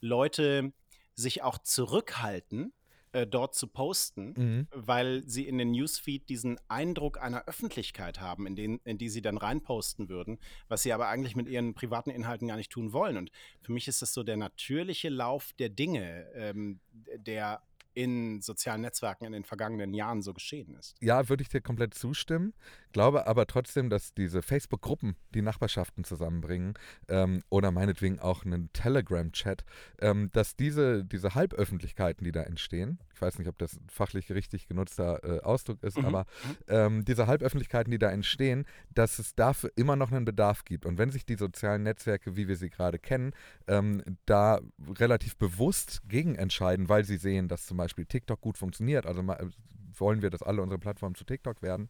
[0.00, 0.72] Leute
[1.14, 2.72] sich auch zurückhalten,
[3.12, 4.68] äh, dort zu posten, mhm.
[4.70, 9.22] weil sie in den Newsfeed diesen Eindruck einer Öffentlichkeit haben, in, den, in die sie
[9.22, 10.38] dann reinposten würden,
[10.68, 13.16] was sie aber eigentlich mit ihren privaten Inhalten gar nicht tun wollen.
[13.16, 13.30] Und
[13.62, 16.80] für mich ist das so der natürliche Lauf der Dinge, ähm,
[17.16, 17.62] der
[18.02, 20.94] in sozialen Netzwerken in den vergangenen Jahren so geschehen ist.
[21.00, 22.54] Ja, würde ich dir komplett zustimmen.
[22.92, 26.74] Glaube aber trotzdem, dass diese Facebook-Gruppen die Nachbarschaften zusammenbringen
[27.08, 29.64] ähm, oder meinetwegen auch einen Telegram-Chat,
[30.00, 34.66] ähm, dass diese, diese Halböffentlichkeiten, die da entstehen, ich weiß nicht, ob das fachlich richtig
[34.66, 36.06] genutzter äh, Ausdruck ist, mhm.
[36.06, 36.56] aber mhm.
[36.68, 40.86] ähm, diese Halböffentlichkeiten, die da entstehen, dass es dafür immer noch einen Bedarf gibt.
[40.86, 43.32] Und wenn sich die sozialen Netzwerke, wie wir sie gerade kennen,
[43.68, 44.60] ähm, da
[44.98, 49.22] relativ bewusst gegen entscheiden, weil sie sehen, dass zum Beispiel TikTok gut funktioniert, also
[50.00, 51.88] wollen wir, dass alle unsere Plattformen zu TikTok werden,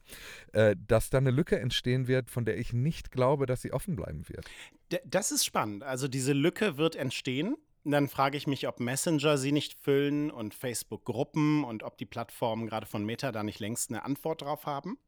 [0.53, 3.97] äh, dass da eine Lücke entstehen wird, von der ich nicht glaube, dass sie offen
[3.97, 4.47] bleiben wird.
[5.05, 5.83] Das ist spannend.
[5.83, 7.57] Also diese Lücke wird entstehen.
[7.85, 12.67] Dann frage ich mich, ob Messenger sie nicht füllen und Facebook-Gruppen und ob die Plattformen
[12.67, 14.99] gerade von Meta da nicht längst eine Antwort drauf haben.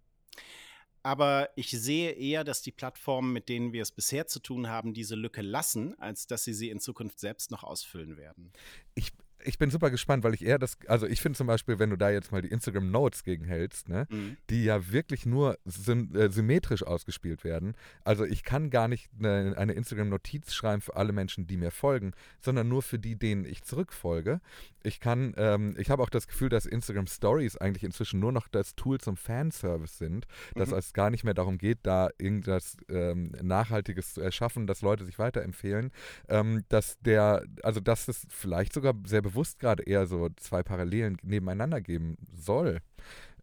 [1.03, 4.95] Aber ich sehe eher, dass die Plattformen, mit denen wir es bisher zu tun haben,
[4.95, 8.53] diese Lücke lassen, als dass sie sie in Zukunft selbst noch ausfüllen werden.
[8.95, 9.13] Ich,
[9.45, 11.97] ich bin super gespannt, weil ich eher das, also ich finde zum Beispiel, wenn du
[11.97, 14.37] da jetzt mal die Instagram Notes gegenhältst, ne, mhm.
[14.51, 17.75] die ja wirklich nur sym äh, symmetrisch ausgespielt werden.
[18.05, 21.71] Also ich kann gar nicht eine, eine Instagram Notiz schreiben für alle Menschen, die mir
[21.71, 24.41] folgen, sondern nur für die, denen ich zurückfolge.
[24.83, 28.49] Ich kann, ähm, ich habe auch das Gefühl, dass Instagram Stories eigentlich inzwischen nur noch
[28.49, 30.79] das Tool zum Fanservice sind, dass mhm.
[30.79, 35.19] es gar nicht mehr darum geht, da irgendwas ähm, Nachhaltiges zu erschaffen, dass Leute sich
[35.19, 35.93] weiterempfehlen,
[36.29, 41.19] ähm, dass der, also dass es vielleicht sogar sehr bewusst gerade eher so zwei Parallelen
[41.23, 42.81] nebeneinander geben soll.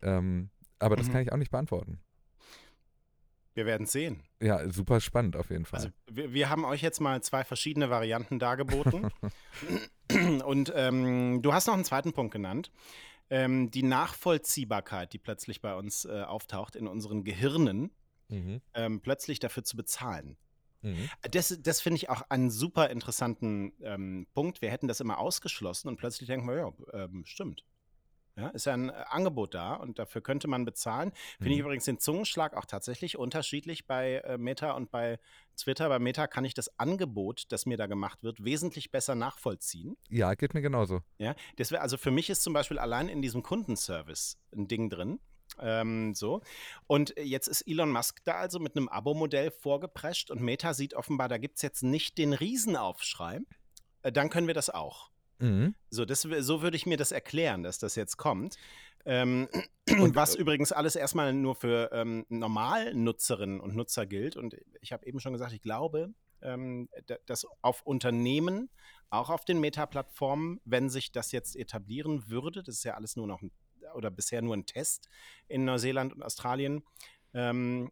[0.01, 0.49] Ähm,
[0.79, 1.11] aber das mhm.
[1.11, 1.99] kann ich auch nicht beantworten.
[3.53, 4.23] Wir werden sehen.
[4.41, 5.79] Ja, super spannend auf jeden Fall.
[5.79, 9.09] Also, wir, wir haben euch jetzt mal zwei verschiedene Varianten dargeboten.
[10.45, 12.71] Und ähm, du hast noch einen zweiten Punkt genannt.
[13.29, 17.91] Ähm, die Nachvollziehbarkeit, die plötzlich bei uns äh, auftaucht in unseren Gehirnen,
[18.29, 18.61] mhm.
[18.73, 20.37] ähm, plötzlich dafür zu bezahlen.
[20.81, 21.09] Mhm.
[21.31, 24.61] Das, das finde ich auch einen super interessanten ähm, Punkt.
[24.61, 27.63] Wir hätten das immer ausgeschlossen und plötzlich denken wir, ja, ähm, stimmt.
[28.39, 31.11] Ja, ist ja ein äh, Angebot da und dafür könnte man bezahlen.
[31.37, 31.53] Finde mhm.
[31.53, 35.19] ich übrigens den Zungenschlag auch tatsächlich unterschiedlich bei äh, Meta und bei
[35.57, 35.89] Twitter.
[35.89, 39.97] Bei Meta kann ich das Angebot, das mir da gemacht wird, wesentlich besser nachvollziehen.
[40.09, 41.01] Ja, geht mir genauso.
[41.17, 44.89] Ja, das wär, also für mich ist zum Beispiel allein in diesem Kundenservice ein Ding
[44.89, 45.19] drin.
[45.61, 46.41] Ähm, so.
[46.87, 51.27] Und jetzt ist Elon Musk da also mit einem Abo-Modell vorgeprescht und Meta sieht offenbar,
[51.27, 53.41] da gibt es jetzt nicht den Riesenaufschrei.
[54.03, 55.09] Äh, dann können wir das auch.
[55.39, 55.75] Mhm.
[55.89, 58.57] So, das, so würde ich mir das erklären, dass das jetzt kommt.
[59.05, 59.47] Ähm,
[59.99, 64.35] und was äh, übrigens alles erstmal nur für ähm, Normalnutzerinnen und Nutzer gilt.
[64.35, 66.89] Und ich habe eben schon gesagt, ich glaube, ähm,
[67.25, 68.69] dass auf Unternehmen,
[69.09, 73.27] auch auf den Meta-Plattformen, wenn sich das jetzt etablieren würde, das ist ja alles nur
[73.27, 73.51] noch ein,
[73.95, 75.09] oder bisher nur ein Test
[75.47, 76.83] in Neuseeland und Australien,
[77.33, 77.91] ähm,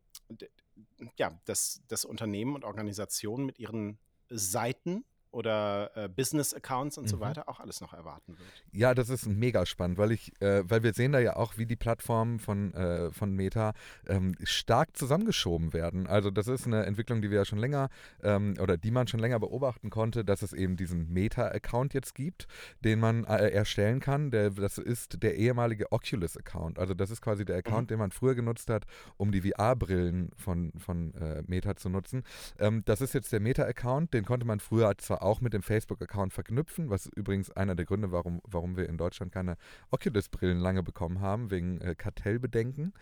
[1.18, 3.98] ja, dass, dass Unternehmen und Organisationen mit ihren
[4.30, 5.06] Seiten
[5.38, 7.10] oder äh, Business-Accounts und mhm.
[7.10, 8.50] so weiter auch alles noch erwarten wird.
[8.72, 11.68] Ja, das ist mega spannend, weil ich, äh, weil wir sehen da ja auch, wie
[11.68, 13.74] die Plattformen von, äh, von Meta
[14.08, 16.08] ähm, stark zusammengeschoben werden.
[16.08, 17.90] Also das ist eine Entwicklung, die wir ja schon länger
[18.24, 22.48] ähm, oder die man schon länger beobachten konnte, dass es eben diesen Meta-Account jetzt gibt,
[22.84, 24.32] den man äh, erstellen kann.
[24.32, 26.80] Der, das ist der ehemalige Oculus-Account.
[26.80, 27.88] Also das ist quasi der Account, mhm.
[27.90, 28.86] den man früher genutzt hat,
[29.18, 32.24] um die VR-Brillen von, von äh, Meta zu nutzen.
[32.58, 36.34] Ähm, das ist jetzt der Meta-Account, den konnte man früher zwar auch mit dem Facebook-Account
[36.34, 39.58] verknüpfen, was übrigens einer der Gründe, warum, warum wir in Deutschland keine
[39.92, 42.94] Oculus-Brillen lange bekommen haben, wegen äh, Kartellbedenken.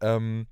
[0.00, 0.46] Ähm,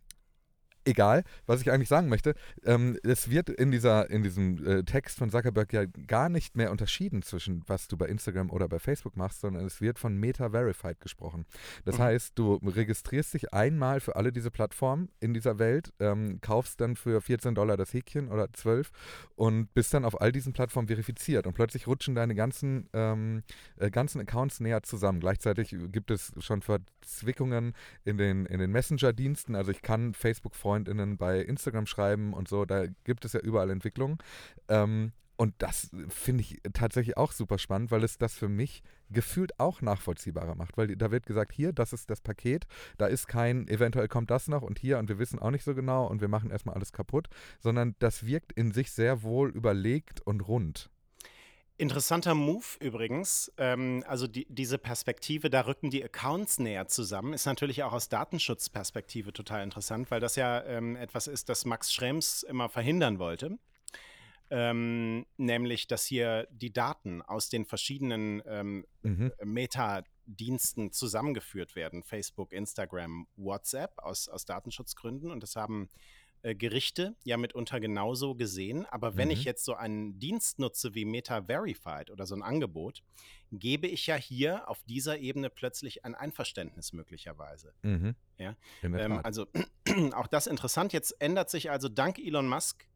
[0.85, 5.19] egal, was ich eigentlich sagen möchte, ähm, es wird in, dieser, in diesem äh, Text
[5.19, 9.17] von Zuckerberg ja gar nicht mehr unterschieden zwischen, was du bei Instagram oder bei Facebook
[9.17, 11.47] machst, sondern es wird von Meta-Verified gesprochen.
[11.85, 12.03] Das mhm.
[12.03, 16.97] heißt, du registrierst dich einmal für alle diese Plattformen in dieser Welt, ähm, kaufst dann
[16.97, 18.91] für 14 Dollar das Häkchen oder 12
[19.37, 23.43] und bist dann auf all diesen Plattformen verifiziert und plötzlich rutschen deine ganzen, ähm,
[23.77, 25.21] äh, ganzen Accounts näher zusammen.
[25.21, 31.19] Gleichzeitig gibt es schon Verzwickungen in den, in den Messenger-Diensten, also ich kann Facebook-Freunde Freundinnen
[31.19, 34.17] bei Instagram schreiben und so, da gibt es ja überall Entwicklungen.
[34.69, 39.59] Ähm, und das finde ich tatsächlich auch super spannend, weil es das für mich gefühlt
[39.61, 40.79] auch nachvollziehbarer macht.
[40.79, 44.49] Weil da wird gesagt, hier, das ist das Paket, da ist kein, eventuell kommt das
[44.49, 46.93] noch und hier und wir wissen auch nicht so genau und wir machen erstmal alles
[46.93, 47.29] kaputt,
[47.61, 50.91] sondern das wirkt in sich sehr wohl überlegt und rund.
[51.83, 53.53] Interessanter Move übrigens.
[53.59, 58.09] Ähm, also die, diese Perspektive, da rücken die Accounts näher zusammen, ist natürlich auch aus
[58.09, 63.59] Datenschutzperspektive total interessant, weil das ja ähm, etwas ist, das Max Schrems immer verhindern wollte.
[64.49, 69.33] Ähm, nämlich, dass hier die Daten aus den verschiedenen ähm, mhm.
[69.43, 72.05] Meta-Diensten zusammengeführt werden.
[72.05, 75.33] Facebook, Instagram, WhatsApp aus, aus Datenschutzgründen.
[75.33, 78.85] Und das haben äh, Gerichte ja mitunter genauso gesehen.
[78.87, 79.33] Aber wenn mhm.
[79.35, 83.03] ich jetzt so einen Dienst nutze wie Meta Verified oder so ein Angebot,
[83.53, 87.75] gebe ich ja hier auf dieser Ebene plötzlich ein Einverständnis möglicherweise.
[87.83, 88.17] Mhm.
[88.39, 88.57] Ja?
[88.83, 89.47] Ähm, also
[90.15, 90.93] auch das interessant.
[90.93, 92.87] Jetzt ändert sich also dank Elon Musk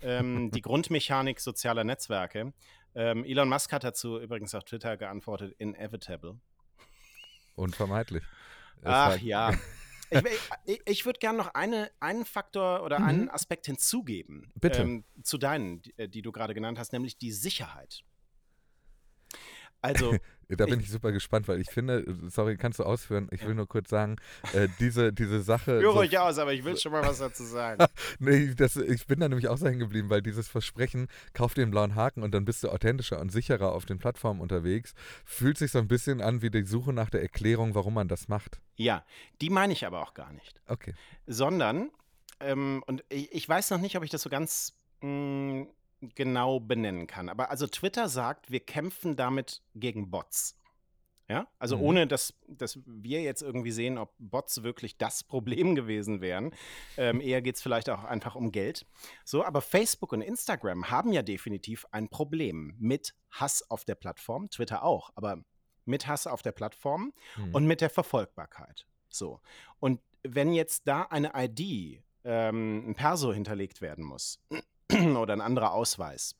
[0.00, 2.52] ähm, die Grundmechanik sozialer Netzwerke.
[2.94, 6.38] Ähm, Elon Musk hat dazu übrigens auf Twitter geantwortet, inevitable.
[7.56, 8.22] Unvermeidlich.
[8.82, 9.52] Ach ja.
[10.66, 13.06] Ich, ich, würde gerne noch eine, einen Faktor oder mhm.
[13.06, 14.52] einen Aspekt hinzugeben.
[14.54, 14.82] Bitte.
[14.82, 18.04] Ähm, zu deinen, die, äh, die du gerade genannt hast, nämlich die Sicherheit.
[19.84, 20.16] Also.
[20.48, 23.28] da bin ich, ich, super gespannt, weil ich finde, sorry, kannst du ausführen?
[23.30, 23.48] Ich ja.
[23.48, 24.16] will nur kurz sagen,
[24.52, 25.80] äh, diese, diese Sache.
[25.80, 27.84] Führe so, euch aus, aber ich will schon mal was dazu sagen.
[28.18, 31.62] nee, das, ich bin da nämlich auch so hängen geblieben, weil dieses Versprechen, kauf dir
[31.62, 34.94] einen blauen Haken und dann bist du authentischer und sicherer auf den Plattformen unterwegs,
[35.24, 38.28] fühlt sich so ein bisschen an wie die Suche nach der Erklärung, warum man das
[38.28, 38.60] macht.
[38.76, 39.04] Ja,
[39.40, 40.60] die meine ich aber auch gar nicht.
[40.66, 40.94] Okay.
[41.26, 41.90] Sondern,
[42.40, 44.74] ähm, und ich, ich, weiß noch nicht, ob ich das so ganz.
[45.02, 45.66] Mh, mm,
[46.14, 47.28] genau benennen kann.
[47.28, 50.58] Aber also Twitter sagt, wir kämpfen damit gegen Bots.
[51.26, 51.82] Ja, also mhm.
[51.82, 56.54] ohne dass, dass wir jetzt irgendwie sehen, ob Bots wirklich das Problem gewesen wären.
[56.98, 58.86] Ähm, eher geht es vielleicht auch einfach um Geld.
[59.24, 64.50] So, aber Facebook und Instagram haben ja definitiv ein Problem mit Hass auf der Plattform,
[64.50, 65.42] Twitter auch, aber
[65.86, 67.54] mit Hass auf der Plattform mhm.
[67.54, 68.86] und mit der Verfolgbarkeit.
[69.08, 69.40] So.
[69.80, 74.40] Und wenn jetzt da eine ID, ähm, ein Perso hinterlegt werden muss,
[75.16, 76.36] oder ein anderer Ausweis,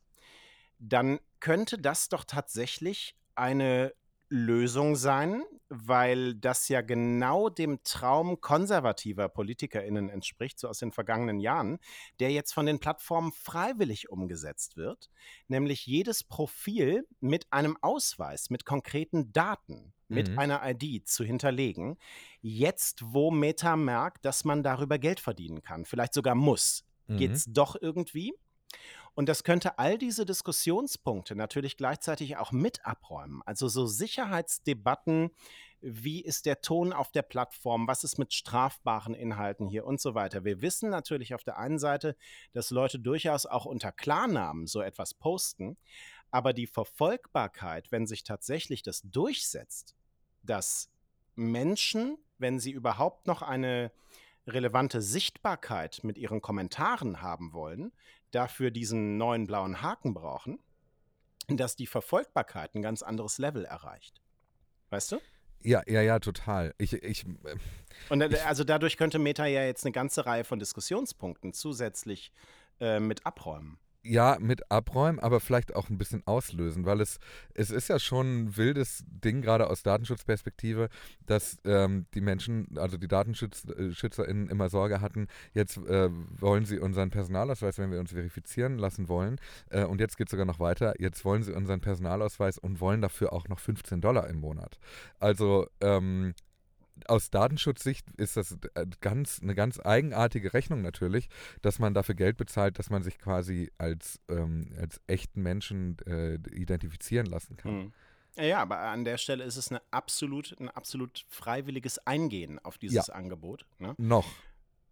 [0.79, 3.93] dann könnte das doch tatsächlich eine
[4.29, 11.41] Lösung sein, weil das ja genau dem Traum konservativer PolitikerInnen entspricht, so aus den vergangenen
[11.41, 11.79] Jahren,
[12.21, 15.11] der jetzt von den Plattformen freiwillig umgesetzt wird,
[15.49, 20.39] nämlich jedes Profil mit einem Ausweis, mit konkreten Daten, mit mhm.
[20.39, 21.97] einer ID zu hinterlegen,
[22.41, 27.17] jetzt wo Meta merkt, dass man darüber Geld verdienen kann, vielleicht sogar muss mhm.
[27.17, 28.35] geht es doch irgendwie.
[29.15, 33.43] Und das könnte all diese Diskussionspunkte natürlich gleichzeitig auch mit abräumen.
[33.47, 35.31] Also so Sicherheitsdebatten,
[35.81, 40.15] wie ist der Ton auf der Plattform, was ist mit strafbaren Inhalten hier und so
[40.15, 40.45] weiter.
[40.45, 42.17] Wir wissen natürlich auf der einen Seite,
[42.53, 45.77] dass Leute durchaus auch unter Klarnamen so etwas posten,
[46.31, 49.95] aber die Verfolgbarkeit, wenn sich tatsächlich das durchsetzt,
[50.43, 50.91] dass
[51.37, 53.93] Menschen, wenn sie überhaupt noch eine
[54.47, 57.93] relevante Sichtbarkeit mit ihren Kommentaren haben wollen,
[58.31, 60.59] dafür diesen neuen blauen Haken brauchen,
[61.49, 64.21] dass die Verfolgbarkeit ein ganz anderes Level erreicht.
[64.91, 65.21] Weißt du?
[65.61, 66.75] Ja, ja, ja, total.
[66.79, 67.57] Ich, ich, äh,
[68.11, 72.33] Und äh, also dadurch könnte Meta ja jetzt eine ganze Reihe von Diskussionspunkten zusätzlich
[72.81, 77.19] äh, mit abräumen ja, mit abräumen, aber vielleicht auch ein bisschen auslösen, weil es,
[77.55, 80.89] es ist ja schon ein wildes Ding, gerade aus Datenschutzperspektive,
[81.27, 87.11] dass ähm, die Menschen, also die DatenschützerInnen immer Sorge hatten, jetzt äh, wollen sie unseren
[87.11, 89.41] Personalausweis, wenn wir uns verifizieren lassen wollen,
[89.71, 93.01] äh, und jetzt geht es sogar noch weiter, jetzt wollen sie unseren Personalausweis und wollen
[93.01, 94.79] dafür auch noch 15 Dollar im Monat.
[95.19, 96.35] Also ähm,
[97.07, 101.29] aus Datenschutzsicht ist das äh, ganz, eine ganz eigenartige Rechnung natürlich,
[101.63, 106.35] dass man dafür Geld bezahlt, dass man sich quasi als, ähm, als echten Menschen äh,
[106.35, 107.73] identifizieren lassen kann.
[107.73, 107.93] Mhm.
[108.37, 113.07] Ja, aber an der Stelle ist es eine absolut, ein absolut freiwilliges Eingehen auf dieses
[113.07, 113.15] ja.
[113.15, 113.65] Angebot.
[113.79, 113.95] Ne?
[113.97, 114.29] Noch.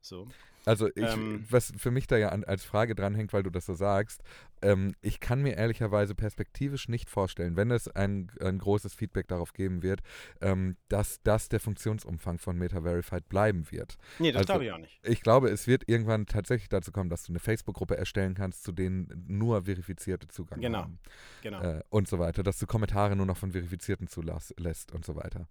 [0.00, 0.28] So.
[0.64, 3.66] Also ich, ähm, was für mich da ja an, als Frage dranhängt, weil du das
[3.66, 4.22] so sagst,
[4.62, 9.53] ähm, ich kann mir ehrlicherweise perspektivisch nicht vorstellen, wenn es ein, ein großes Feedback darauf
[9.53, 10.01] geben wird,
[10.40, 13.96] ähm, dass das der Funktionsumfang von Meta Verified bleiben wird.
[14.18, 15.01] Nee, das also, glaube ich auch nicht.
[15.03, 18.70] Ich glaube, es wird irgendwann tatsächlich dazu kommen, dass du eine Facebook-Gruppe erstellen kannst, zu
[18.70, 20.83] denen nur verifizierte Zugang genau.
[20.83, 20.98] haben.
[21.42, 21.61] Genau.
[21.61, 25.48] Äh, und so weiter, dass du Kommentare nur noch von Verifizierten zulässt und so weiter.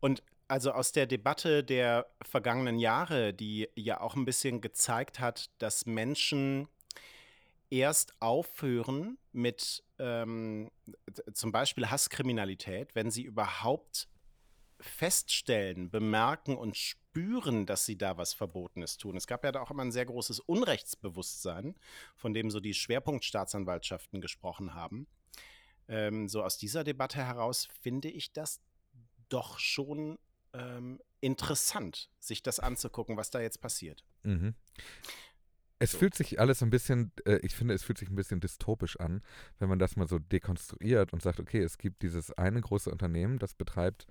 [0.00, 5.48] Und also aus der Debatte der vergangenen Jahre, die ja auch ein bisschen gezeigt hat,
[5.58, 6.66] dass Menschen
[7.70, 10.72] erst aufhören mit ähm,
[11.32, 14.08] zum Beispiel Hasskriminalität, wenn sie überhaupt
[14.80, 19.16] feststellen, bemerken und spüren, dass sie da was Verbotenes tun.
[19.16, 21.76] Es gab ja da auch immer ein sehr großes Unrechtsbewusstsein,
[22.16, 25.06] von dem so die Schwerpunktstaatsanwaltschaften gesprochen haben.
[25.86, 28.60] Ähm, so aus dieser Debatte heraus finde ich das
[29.28, 30.18] doch schon
[30.52, 34.04] ähm, interessant, sich das anzugucken, was da jetzt passiert.
[34.22, 34.54] Mhm.
[35.82, 35.98] Es so.
[35.98, 39.22] fühlt sich alles ein bisschen, äh, ich finde, es fühlt sich ein bisschen dystopisch an,
[39.58, 43.38] wenn man das mal so dekonstruiert und sagt, okay, es gibt dieses eine große Unternehmen,
[43.38, 44.06] das betreibt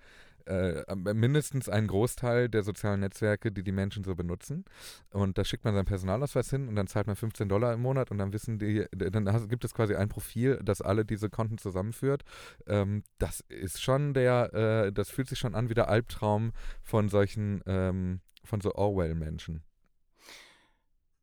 [0.49, 4.65] äh, mindestens einen Großteil der sozialen Netzwerke, die die Menschen so benutzen.
[5.11, 8.11] Und da schickt man seinen Personalausweis hin und dann zahlt man 15 Dollar im Monat
[8.11, 12.23] und dann wissen die, dann gibt es quasi ein Profil, das alle diese Konten zusammenführt.
[12.67, 17.09] Ähm, das ist schon der, äh, das fühlt sich schon an wie der Albtraum von
[17.09, 19.63] solchen, ähm, von so Orwell-Menschen.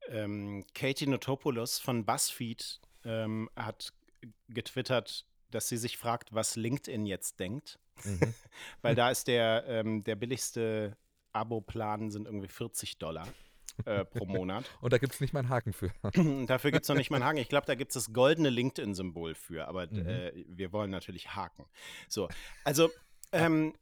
[0.08, 3.92] Ähm, Katie Notopoulos von BuzzFeed ähm, hat
[4.48, 7.78] getwittert, dass sie sich fragt, was LinkedIn jetzt denkt.
[8.04, 8.20] Mhm.
[8.82, 10.96] Weil da ist der, ähm, der billigste
[11.32, 13.26] Abo-Plan sind irgendwie 40 Dollar.
[13.84, 14.64] Äh, pro Monat.
[14.80, 15.90] Und da gibt es nicht mal einen Haken für.
[16.46, 17.38] Dafür gibt es noch nicht mal einen Haken.
[17.38, 20.06] Ich glaube, da gibt es das goldene LinkedIn-Symbol für, aber mhm.
[20.06, 21.66] äh, wir wollen natürlich Haken.
[22.08, 22.28] So,
[22.64, 22.90] also
[23.32, 23.74] ähm,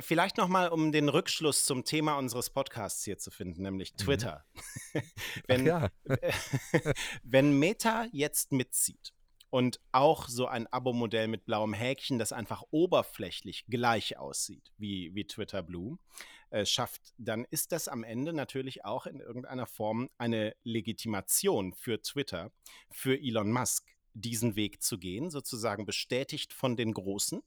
[0.00, 3.96] vielleicht nochmal, um den Rückschluss zum Thema unseres Podcasts hier zu finden, nämlich mhm.
[3.98, 4.44] Twitter.
[4.92, 5.02] Mhm.
[5.46, 5.90] wenn, ja.
[7.22, 9.12] wenn Meta jetzt mitzieht
[9.50, 15.26] und auch so ein Abo-Modell mit blauem Häkchen, das einfach oberflächlich gleich aussieht wie, wie
[15.26, 15.98] Twitter Blue,
[16.50, 22.00] äh, schafft, dann ist das am Ende natürlich auch in irgendeiner Form eine Legitimation für
[22.02, 22.52] Twitter,
[22.90, 27.42] für Elon Musk, diesen Weg zu gehen, sozusagen bestätigt von den Großen,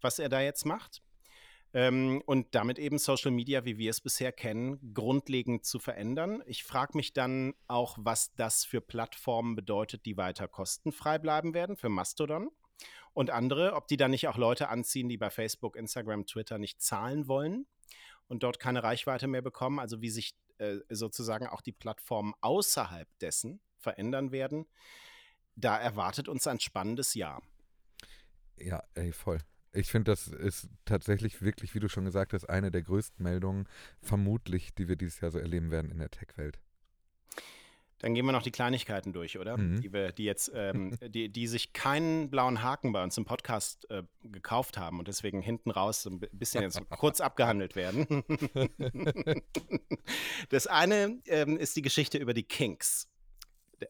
[0.00, 1.02] was er da jetzt macht.
[1.76, 6.42] Ähm, und damit eben Social Media, wie wir es bisher kennen, grundlegend zu verändern.
[6.46, 11.76] Ich frage mich dann auch, was das für Plattformen bedeutet, die weiter kostenfrei bleiben werden,
[11.76, 12.48] für Mastodon
[13.12, 16.80] und andere, ob die dann nicht auch Leute anziehen, die bei Facebook, Instagram, Twitter nicht
[16.80, 17.66] zahlen wollen
[18.26, 23.06] und dort keine Reichweite mehr bekommen, also wie sich äh, sozusagen auch die Plattformen außerhalb
[23.18, 24.64] dessen verändern werden.
[25.56, 27.42] Da erwartet uns ein spannendes Jahr.
[28.56, 29.40] Ja, ey, voll.
[29.76, 33.68] Ich finde, das ist tatsächlich wirklich, wie du schon gesagt hast, eine der größten Meldungen,
[34.00, 36.58] vermutlich, die wir dieses Jahr so erleben werden in der Tech-Welt.
[37.98, 39.56] Dann gehen wir noch die Kleinigkeiten durch, oder?
[39.56, 39.80] Mhm.
[39.80, 43.90] Die, wir, die jetzt, ähm, die, die sich keinen blauen Haken bei uns im Podcast
[43.90, 48.24] äh, gekauft haben und deswegen hinten raus so ein bisschen jetzt kurz abgehandelt werden.
[50.50, 53.08] das eine ähm, ist die Geschichte über die Kinks.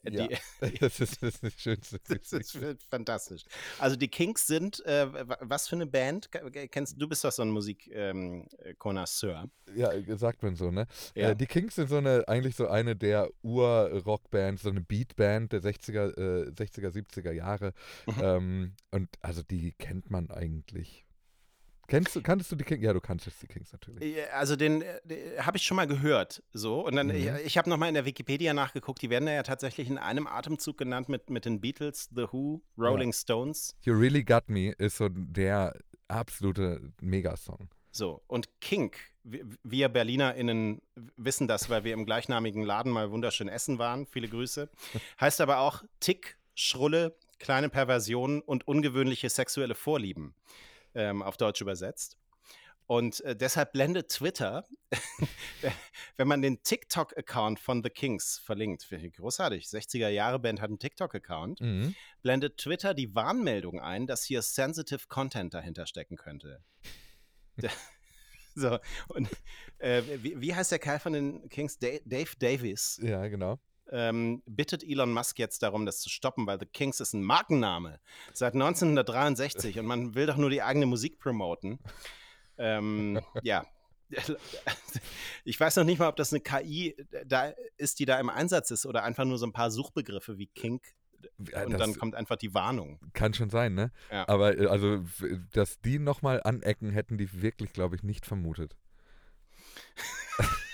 [0.07, 0.27] Die, ja,
[0.79, 1.99] das, ist, das ist das Schönste.
[2.07, 2.57] Das ist
[2.89, 3.43] fantastisch.
[3.79, 5.07] Also die Kinks sind, äh,
[5.41, 6.29] was für eine Band?
[6.71, 9.49] Kennst du bist doch so ein Musikkonnoisseur.
[9.67, 10.87] Ähm, ja, sagt man so, ne?
[11.15, 11.29] Ja.
[11.29, 15.61] Äh, die Kinks sind so eine, eigentlich so eine der Ur-Rockbands, so eine Beatband der
[15.61, 17.73] 60er, äh, 60er, 70er Jahre.
[18.05, 18.13] Mhm.
[18.21, 21.06] Ähm, und also die kennt man eigentlich
[21.87, 22.83] Kennst du, kanntest du die Kings?
[22.83, 24.17] Ja, du kannst jetzt die Kings natürlich.
[24.33, 26.85] Also den, den habe ich schon mal gehört, so.
[26.85, 27.15] Und dann, mhm.
[27.15, 30.77] ich, ich habe nochmal in der Wikipedia nachgeguckt, die werden ja tatsächlich in einem Atemzug
[30.77, 33.13] genannt mit, mit den Beatles, The Who, Rolling ja.
[33.13, 33.73] Stones.
[33.83, 37.69] You Really Got Me ist so der absolute Megasong.
[37.91, 40.81] So, und Kink, wir BerlinerInnen
[41.15, 44.69] wissen das, weil wir im gleichnamigen Laden mal wunderschön essen waren, viele Grüße,
[45.21, 50.35] heißt aber auch Tick, Schrulle, kleine Perversionen und ungewöhnliche sexuelle Vorlieben
[50.97, 52.17] ähm, auf Deutsch übersetzt.
[52.87, 54.65] Und äh, deshalb blendet Twitter,
[56.17, 61.59] wenn man den TikTok-Account von The Kings verlinkt, finde ich großartig, 60er-Jahre-Band hat einen TikTok-Account,
[61.59, 61.95] mhm.
[62.21, 66.63] blendet Twitter die Warnmeldung ein, dass hier sensitive Content dahinter stecken könnte.
[68.55, 68.79] so,
[69.09, 69.29] und
[69.79, 71.77] äh, wie, wie, heißt der Kerl von den Kings?
[71.79, 72.99] Dave Davis.
[73.03, 73.59] Ja, genau
[73.91, 77.99] ähm, bittet Elon Musk jetzt darum, das zu stoppen, weil The Kings ist ein Markenname
[78.33, 81.79] seit 1963 und man will doch nur die eigene Musik promoten.
[82.57, 83.65] Ähm, ja.
[85.43, 86.95] Ich weiß noch nicht mal, ob das eine KI
[87.25, 90.47] da ist, die da im Einsatz ist oder einfach nur so ein paar Suchbegriffe wie
[90.47, 90.81] Kink
[91.37, 92.99] und das dann kommt einfach die Warnung.
[93.13, 93.91] Kann schon sein, ne?
[94.11, 94.27] Ja.
[94.27, 95.03] Aber äh, also,
[95.51, 98.75] dass die nochmal anecken, hätten die wirklich, glaube ich, nicht vermutet.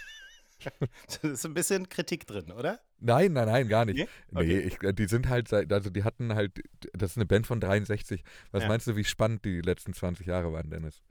[1.21, 2.79] da ist ein bisschen Kritik drin, oder?
[2.99, 3.97] Nein, nein, nein, gar nicht.
[3.97, 4.07] Nee?
[4.31, 4.59] Nee, Okay.
[4.89, 6.61] ich, die sind halt, also die hatten halt,
[6.93, 8.23] das ist eine Band von 63.
[8.51, 8.69] Was Ja.
[8.69, 11.01] meinst du, wie spannend die letzten 20 Jahre waren, Dennis?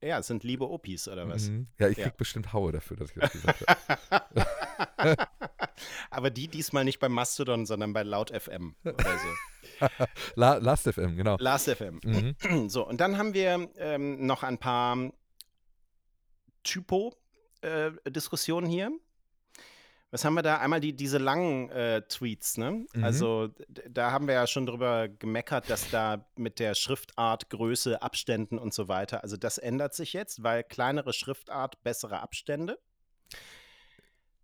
[0.00, 1.48] Ja, es sind liebe Opis, oder was?
[1.50, 1.66] Mhm.
[1.78, 2.04] Ja, ich Ja.
[2.04, 5.16] krieg bestimmt Haue dafür, dass ich das gesagt habe.
[6.10, 9.86] Aber die diesmal nicht bei Mastodon, sondern bei Laut FM oder so.
[10.36, 11.36] La Last FM, genau.
[11.40, 12.00] Last FM.
[12.04, 12.36] Mhm.
[12.68, 15.12] So, und dann haben wir ähm, noch ein paar
[17.62, 18.90] Typo-Diskussionen hier.
[20.10, 20.56] Was haben wir da?
[20.58, 22.86] Einmal die, diese langen äh, Tweets, ne?
[22.94, 23.04] Mhm.
[23.04, 23.50] Also
[23.90, 28.72] da haben wir ja schon drüber gemeckert, dass da mit der Schriftart, Größe, Abständen und
[28.72, 32.78] so weiter, also das ändert sich jetzt, weil kleinere Schriftart, bessere Abstände.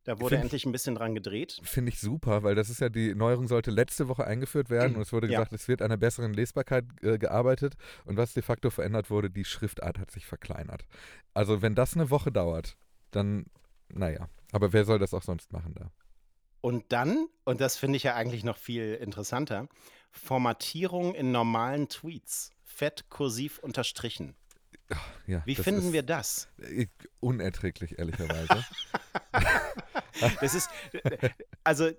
[0.07, 1.59] Da wurde Find- endlich ein bisschen dran gedreht.
[1.63, 5.01] Finde ich super, weil das ist ja, die Neuerung sollte letzte Woche eingeführt werden und
[5.01, 5.39] es wurde Ja.
[5.39, 9.31] gesagt, es wird an einer besseren Lesbarkeit äh, gearbeitet und was de facto verändert wurde,
[9.31, 10.85] die Schriftart hat sich verkleinert.
[11.33, 12.77] Also wenn das eine Woche dauert,
[13.17, 13.47] dann,
[13.89, 15.91] naja, aber wer soll das auch sonst machen da?
[16.61, 19.69] Und dann, und das finde ich ja eigentlich noch viel interessanter,
[20.11, 22.51] Formatierung in normalen Tweets.
[22.63, 24.35] Fett, kursiv, unterstrichen.
[25.27, 26.49] Ja, Wie finden wir das?
[26.59, 26.87] äh,
[27.21, 28.65] Unerträglich, ehrlicherweise.
[30.41, 30.71] Das ist,
[31.65, 31.91] also,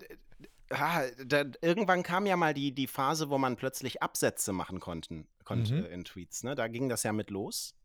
[0.70, 5.28] ah, da, irgendwann kam ja mal die, die Phase, wo man plötzlich Absätze machen konnten,
[5.44, 5.86] konnte Mhm.
[5.88, 6.44] in Tweets.
[6.44, 6.56] Ne?
[6.56, 7.76] Da ging das ja mit los.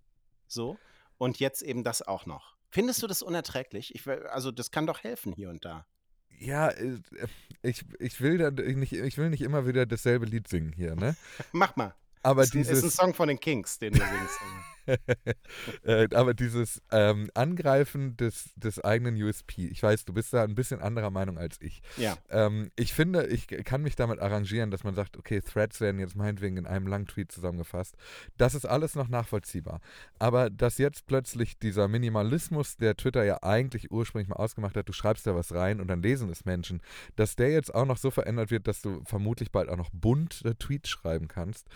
[0.46, 0.78] So.
[1.18, 2.54] Und jetzt eben das auch noch.
[2.70, 3.94] Findest du das unerträglich?
[3.94, 5.86] Ich, will- also, das kann doch helfen hier und da.
[6.38, 6.98] ja, äh,
[7.62, 11.16] ich, ich, will da nicht, ich will nicht immer wieder dasselbe Lied singen hier, ne?
[11.52, 11.94] Mach mal.
[12.22, 14.38] Aber ist, ein, ist ein Song von den Kings, den du singst.
[15.84, 20.54] äh, aber dieses ähm, Angreifen des, des eigenen USP, ich weiß, du bist da ein
[20.54, 21.82] bisschen anderer Meinung als ich.
[21.96, 22.16] ja.
[22.30, 26.16] Ähm, ich finde, ich kann mich damit arrangieren, dass man sagt, okay, Threads werden jetzt
[26.16, 27.96] meinetwegen in einem langen Tweet zusammengefasst.
[28.36, 29.80] Das ist alles noch nachvollziehbar.
[30.18, 34.92] Aber dass jetzt plötzlich dieser Minimalismus, der Twitter ja eigentlich ursprünglich mal ausgemacht hat, du
[34.92, 36.80] schreibst da was rein und dann lesen es Menschen,
[37.16, 40.42] dass der jetzt auch noch so verändert wird, dass du vermutlich bald auch noch bunt
[40.44, 41.68] äh, Tweets schreiben kannst,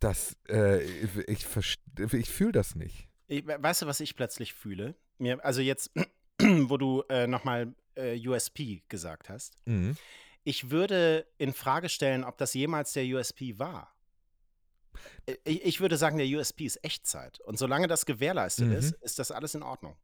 [0.00, 0.82] das, äh,
[1.26, 1.78] ich, verst-
[2.14, 3.08] ich fühle das nicht.
[3.28, 4.94] Ich, we- weißt du, was ich plötzlich fühle?
[5.18, 5.90] Mir, also jetzt,
[6.40, 9.56] wo du äh, nochmal äh, USP gesagt hast.
[9.66, 9.96] Mhm.
[10.44, 13.94] Ich würde in Frage stellen, ob das jemals der USP war.
[15.26, 17.38] Äh, Ich, ich würde sagen, der USP ist Echtzeit.
[17.40, 18.72] Und solange das gewährleistet Mhm.
[18.72, 19.96] ist, ist das alles in Ordnung.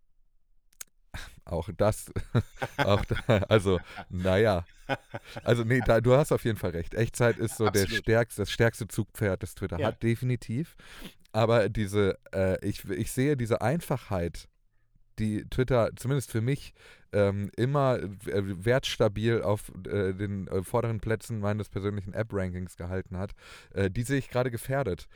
[1.44, 2.12] Auch das,
[2.76, 3.80] auch da, also,
[4.10, 4.64] naja.
[5.42, 6.94] Also, nee, da, du hast auf jeden Fall recht.
[6.94, 9.88] Echtzeit ist so der stärkste, das stärkste Zugpferd, das Twitter Ja.
[9.88, 10.76] hat, definitiv.
[11.32, 14.48] Aber diese, äh, ich, ich sehe diese Einfachheit,
[15.18, 16.72] die Twitter, zumindest für mich,
[17.12, 23.32] ähm, immer äh, wertstabil auf äh, den äh, vorderen Plätzen meines persönlichen App-Rankings gehalten hat,
[23.74, 25.08] äh, die sehe ich gerade gefährdet.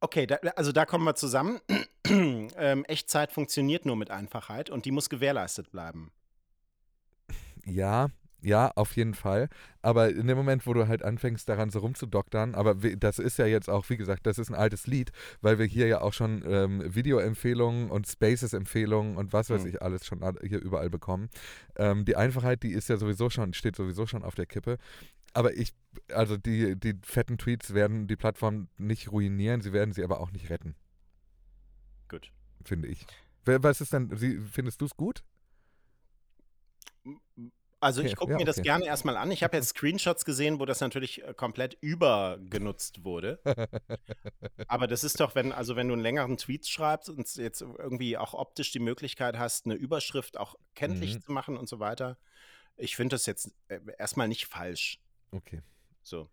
[0.00, 1.60] Okay, da, also da kommen wir zusammen.
[2.06, 6.12] ähm, Echtzeit funktioniert nur mit Einfachheit und die muss gewährleistet bleiben.
[7.64, 8.08] Ja,
[8.40, 9.48] ja, auf jeden Fall.
[9.82, 13.46] Aber in dem Moment, wo du halt anfängst, daran so rumzudoktern, aber das ist ja
[13.46, 15.10] jetzt auch, wie gesagt, das ist ein altes Lied,
[15.40, 19.68] weil wir hier ja auch schon ähm, Videoempfehlungen und Spaces-Empfehlungen und was weiß Hm.
[19.70, 21.30] ich alles schon hier überall bekommen.
[21.76, 24.78] Ähm, die Einfachheit, die ist ja sowieso schon, steht sowieso schon auf der Kippe.
[25.34, 25.74] Aber ich,
[26.12, 30.30] also die, die fetten Tweets werden die Plattform nicht ruinieren, sie werden sie aber auch
[30.32, 30.74] nicht retten,
[32.08, 32.32] Gut.
[32.64, 33.06] finde ich.
[33.44, 34.10] Was ist denn,
[34.50, 35.22] findest du es gut?
[37.80, 38.64] Also Okay, ich gucke ja, mir das okay.
[38.64, 39.30] gerne erstmal an.
[39.30, 43.40] Ich habe jetzt Screenshots gesehen, wo das natürlich äh, komplett übergenutzt wurde.
[44.66, 48.16] Aber das ist doch, wenn, also wenn du einen längeren Tweet schreibst und jetzt irgendwie
[48.18, 51.22] auch optisch die Möglichkeit hast, eine Überschrift auch kenntlich Mhm.
[51.22, 52.18] zu machen und so weiter.
[52.76, 55.00] Ich finde das jetzt äh, erstmal nicht falsch.
[55.32, 55.62] Okay.
[56.02, 56.28] So.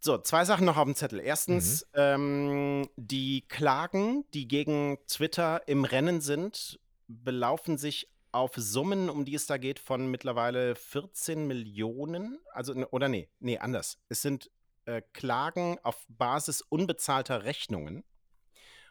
[0.00, 1.18] So, zwei Sachen noch auf dem Zettel.
[1.18, 6.78] Erstens, ähm, die Klagen, die gegen Twitter im Rennen sind,
[7.08, 12.38] belaufen sich auf Summen, um die es da geht, von mittlerweile 14 Millionen.
[12.52, 13.98] Also, ne, oder nee, nee, anders.
[14.08, 14.50] Es sind
[14.86, 18.04] äh, Klagen auf Basis unbezahlter Rechnungen.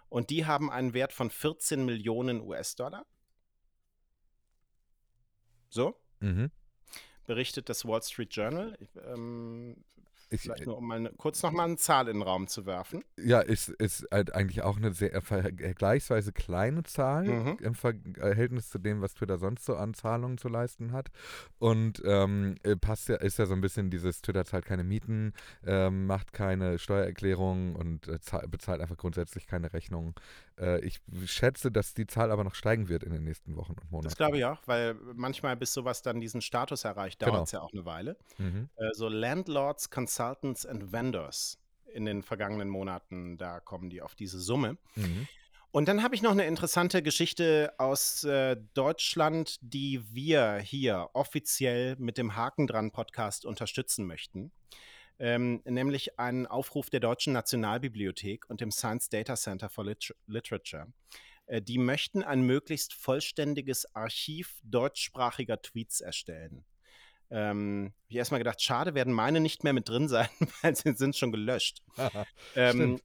[0.09, 3.05] Und die haben einen Wert von 14 Millionen US-Dollar.
[5.69, 6.49] So, Mhm.
[7.25, 8.77] berichtet das Wall Street Journal.
[9.05, 9.83] Ähm,
[10.29, 13.03] Ich, Vielleicht nur, um mal eine, kurz nochmal eine Zahl in den Raum zu werfen.
[13.17, 17.57] Ja, ist, ist halt eigentlich auch eine sehr vergleichsweise kleine Zahl Mhm.
[17.61, 21.09] im Verhältnis zu dem, was Twitter sonst so an Zahlungen zu leisten hat.
[21.59, 25.33] Und ähm, äh, passt ja, ist ja so ein bisschen dieses, Twitter zahlt keine Mieten,
[25.65, 30.13] ähm, macht keine Steuererklärung und äh, zahl- bezahlt einfach grundsätzlich keine Rechnungen.
[30.59, 33.91] Äh, ich schätze, dass die Zahl aber noch steigen wird in den nächsten Wochen und
[33.91, 34.09] Monaten.
[34.09, 37.31] Das glaube ich auch, weil manchmal, bis sowas dann diesen Status erreicht, Genau.
[37.33, 38.17] dauert es ja auch eine Weile.
[38.37, 38.69] Mhm.
[38.75, 41.59] Äh, so Landlords, Consultants and Vendors
[41.93, 44.77] in den vergangenen Monaten, da kommen die auf diese Summe.
[44.95, 45.27] Mhm.
[45.71, 51.95] Und dann habe ich noch eine interessante Geschichte aus äh, Deutschland, die wir hier offiziell
[51.97, 54.51] mit dem Haken dran Podcast unterstützen möchten.
[55.19, 60.87] Ähm, nämlich einen Aufruf der Deutschen Nationalbibliothek und dem Science Data Center for Lit Literature.
[61.45, 66.65] Äh, die möchten ein möglichst vollständiges Archiv deutschsprachiger Tweets erstellen.
[67.29, 70.29] Ähm, ich erstmal gedacht, schade, werden meine nicht mehr mit drin sein,
[70.61, 71.81] weil sie sind schon gelöscht.
[72.55, 72.99] ähm,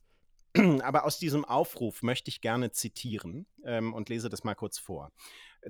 [0.82, 5.12] aber aus diesem Aufruf möchte ich gerne zitieren ähm, und lese das mal kurz vor.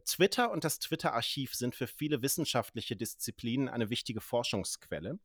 [0.05, 5.19] Twitter und das Twitter-Archiv sind für viele wissenschaftliche Disziplinen eine wichtige Forschungsquelle.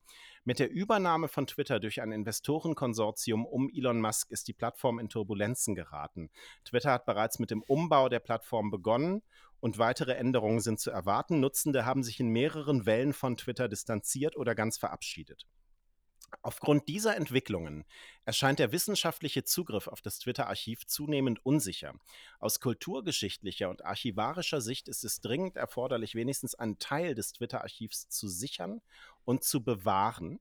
[0.44, 5.10] Mit der Übernahme von Twitter durch ein Investorenkonsortium um Elon Musk ist die Plattform in
[5.10, 6.30] Turbulenzen geraten.
[6.66, 9.24] Twitter hat bereits mit dem Umbau der Plattform begonnen
[9.60, 11.40] und weitere Änderungen sind zu erwarten.
[11.40, 15.46] Nutzende haben sich in mehreren Wellen von Twitter distanziert oder ganz verabschiedet.
[16.42, 17.86] Aufgrund dieser Entwicklungen
[18.26, 21.94] erscheint der wissenschaftliche Zugriff auf das Twitter-Archiv zunehmend unsicher.
[22.40, 28.28] Aus kulturgeschichtlicher und archivarischer Sicht ist es dringend erforderlich, wenigstens einen Teil des Twitter-Archivs zu
[28.28, 28.82] sichern
[29.26, 30.40] und zu bewahren.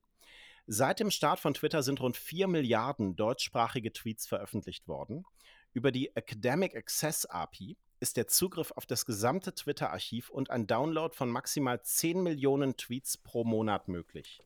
[0.65, 5.25] Seit dem Start von Twitter sind rund 4 Milliarden deutschsprachige Tweets veröffentlicht worden.
[5.73, 11.15] Über die Academic Access API ist der Zugriff auf das gesamte Twitter-Archiv und ein Download
[11.15, 14.41] von maximal 10 Millionen Tweets pro Monat möglich.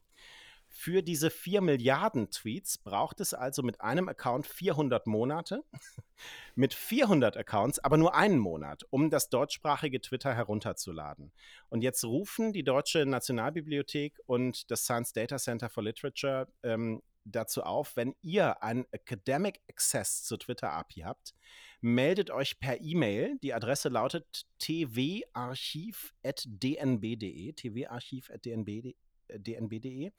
[0.73, 5.65] Für diese 4 Milliarden Tweets braucht es also mit einem Account 400 Monate,
[6.55, 11.33] mit 400 Accounts aber nur einen Monat, um das deutschsprachige Twitter herunterzuladen.
[11.69, 17.63] Und jetzt rufen die Deutsche Nationalbibliothek und das Science Data Center for Literature ähm, dazu
[17.63, 21.35] auf, wenn ihr einen Academic Access zur Twitter API habt,
[21.81, 23.37] meldet euch per E-Mail.
[23.43, 28.95] Die Adresse lautet twarchiv.dnb.de, twarchiv.dnb.de
[29.37, 30.11] dnb.de.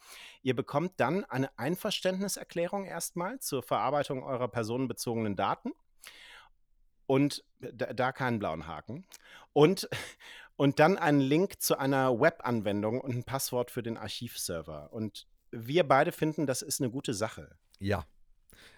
[0.42, 5.72] Ihr bekommt dann eine Einverständniserklärung erstmal zur Verarbeitung eurer personenbezogenen Daten
[7.06, 9.04] und da, da keinen blauen Haken.
[9.52, 9.88] Und,
[10.56, 14.92] und dann einen Link zu einer Webanwendung und ein Passwort für den Archivserver.
[14.92, 17.56] Und wir beide finden, das ist eine gute Sache.
[17.78, 18.06] Ja,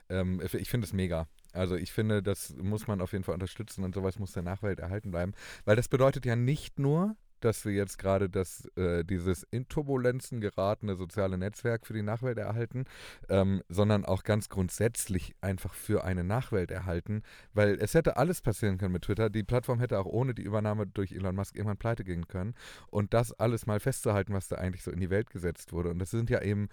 [0.09, 1.28] ähm, ich finde es mega.
[1.53, 4.80] Also ich finde, das muss man auf jeden Fall unterstützen und sowas muss der Nachwelt
[4.80, 5.35] erhalten bleiben.
[5.64, 8.30] Weil das bedeutet ja nicht nur, dass wir jetzt gerade
[8.76, 12.84] äh, dieses in Turbulenzen geratene soziale Netzwerk für die Nachwelt erhalten,
[13.28, 17.22] ähm, sondern auch ganz grundsätzlich einfach für eine Nachwelt erhalten,
[17.53, 19.30] weil es hätte alles passieren können mit Twitter.
[19.30, 22.55] Die Plattform hätte auch ohne die Übernahme durch Elon Musk irgendwann pleite gehen können.
[22.90, 25.90] Und das alles mal festzuhalten, was da eigentlich so in die Welt gesetzt wurde.
[25.90, 26.68] Und das sind ja eben,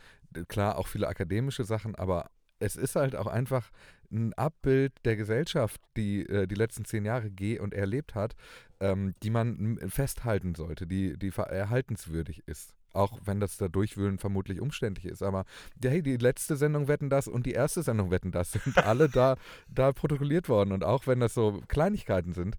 [0.47, 3.71] klar, auch viele akademische Sachen, aber es ist halt auch einfach
[4.11, 8.35] ein Abbild der Gesellschaft, die äh, die letzten zehn Jahre ge- und erlebt hat,
[8.81, 12.75] ähm, die man festhalten sollte, die, die erhaltenswürdig ist.
[12.93, 15.23] Auch wenn das da durchwühlen vermutlich umständlich ist.
[15.23, 15.45] Aber
[15.81, 19.37] hey, die letzte Sendung Wetten das und die erste Sendung Wetten das sind alle da,
[19.69, 20.73] da protokolliert worden.
[20.73, 22.57] Und auch wenn das so Kleinigkeiten sind,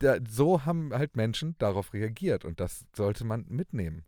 [0.00, 2.44] da, so haben halt Menschen darauf reagiert.
[2.44, 4.04] Und das sollte man mitnehmen.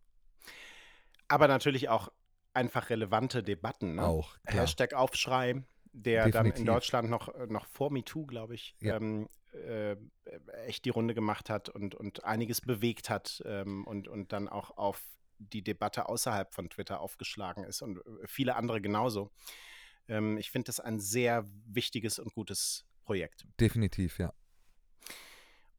[1.29, 2.11] Aber natürlich auch
[2.53, 3.95] einfach relevante Debatten.
[3.95, 4.03] Ne?
[4.05, 4.37] Auch.
[4.45, 4.65] Klar.
[4.65, 6.53] Hashtag Aufschrei, der Definitiv.
[6.53, 8.97] dann in Deutschland noch, noch vor MeToo, glaube ich, ja.
[8.97, 9.97] ähm, äh,
[10.67, 14.77] echt die Runde gemacht hat und, und einiges bewegt hat ähm, und, und dann auch
[14.77, 15.03] auf
[15.39, 19.31] die Debatte außerhalb von Twitter aufgeschlagen ist und äh, viele andere genauso.
[20.09, 23.47] Ähm, ich finde das ein sehr wichtiges und gutes Projekt.
[23.61, 24.33] Definitiv, ja.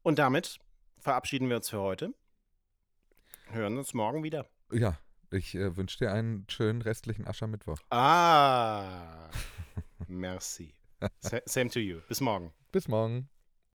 [0.02, 0.58] Und damit
[0.98, 2.14] verabschieden wir uns für heute.
[3.46, 4.46] Hören uns morgen wieder.
[4.70, 4.98] Ja,
[5.30, 7.78] ich äh, wünsche dir einen schönen restlichen Aschermittwoch.
[7.90, 9.30] Ah,
[10.08, 10.74] merci.
[11.46, 12.00] Same to you.
[12.08, 12.52] Bis morgen.
[12.72, 13.28] Bis morgen.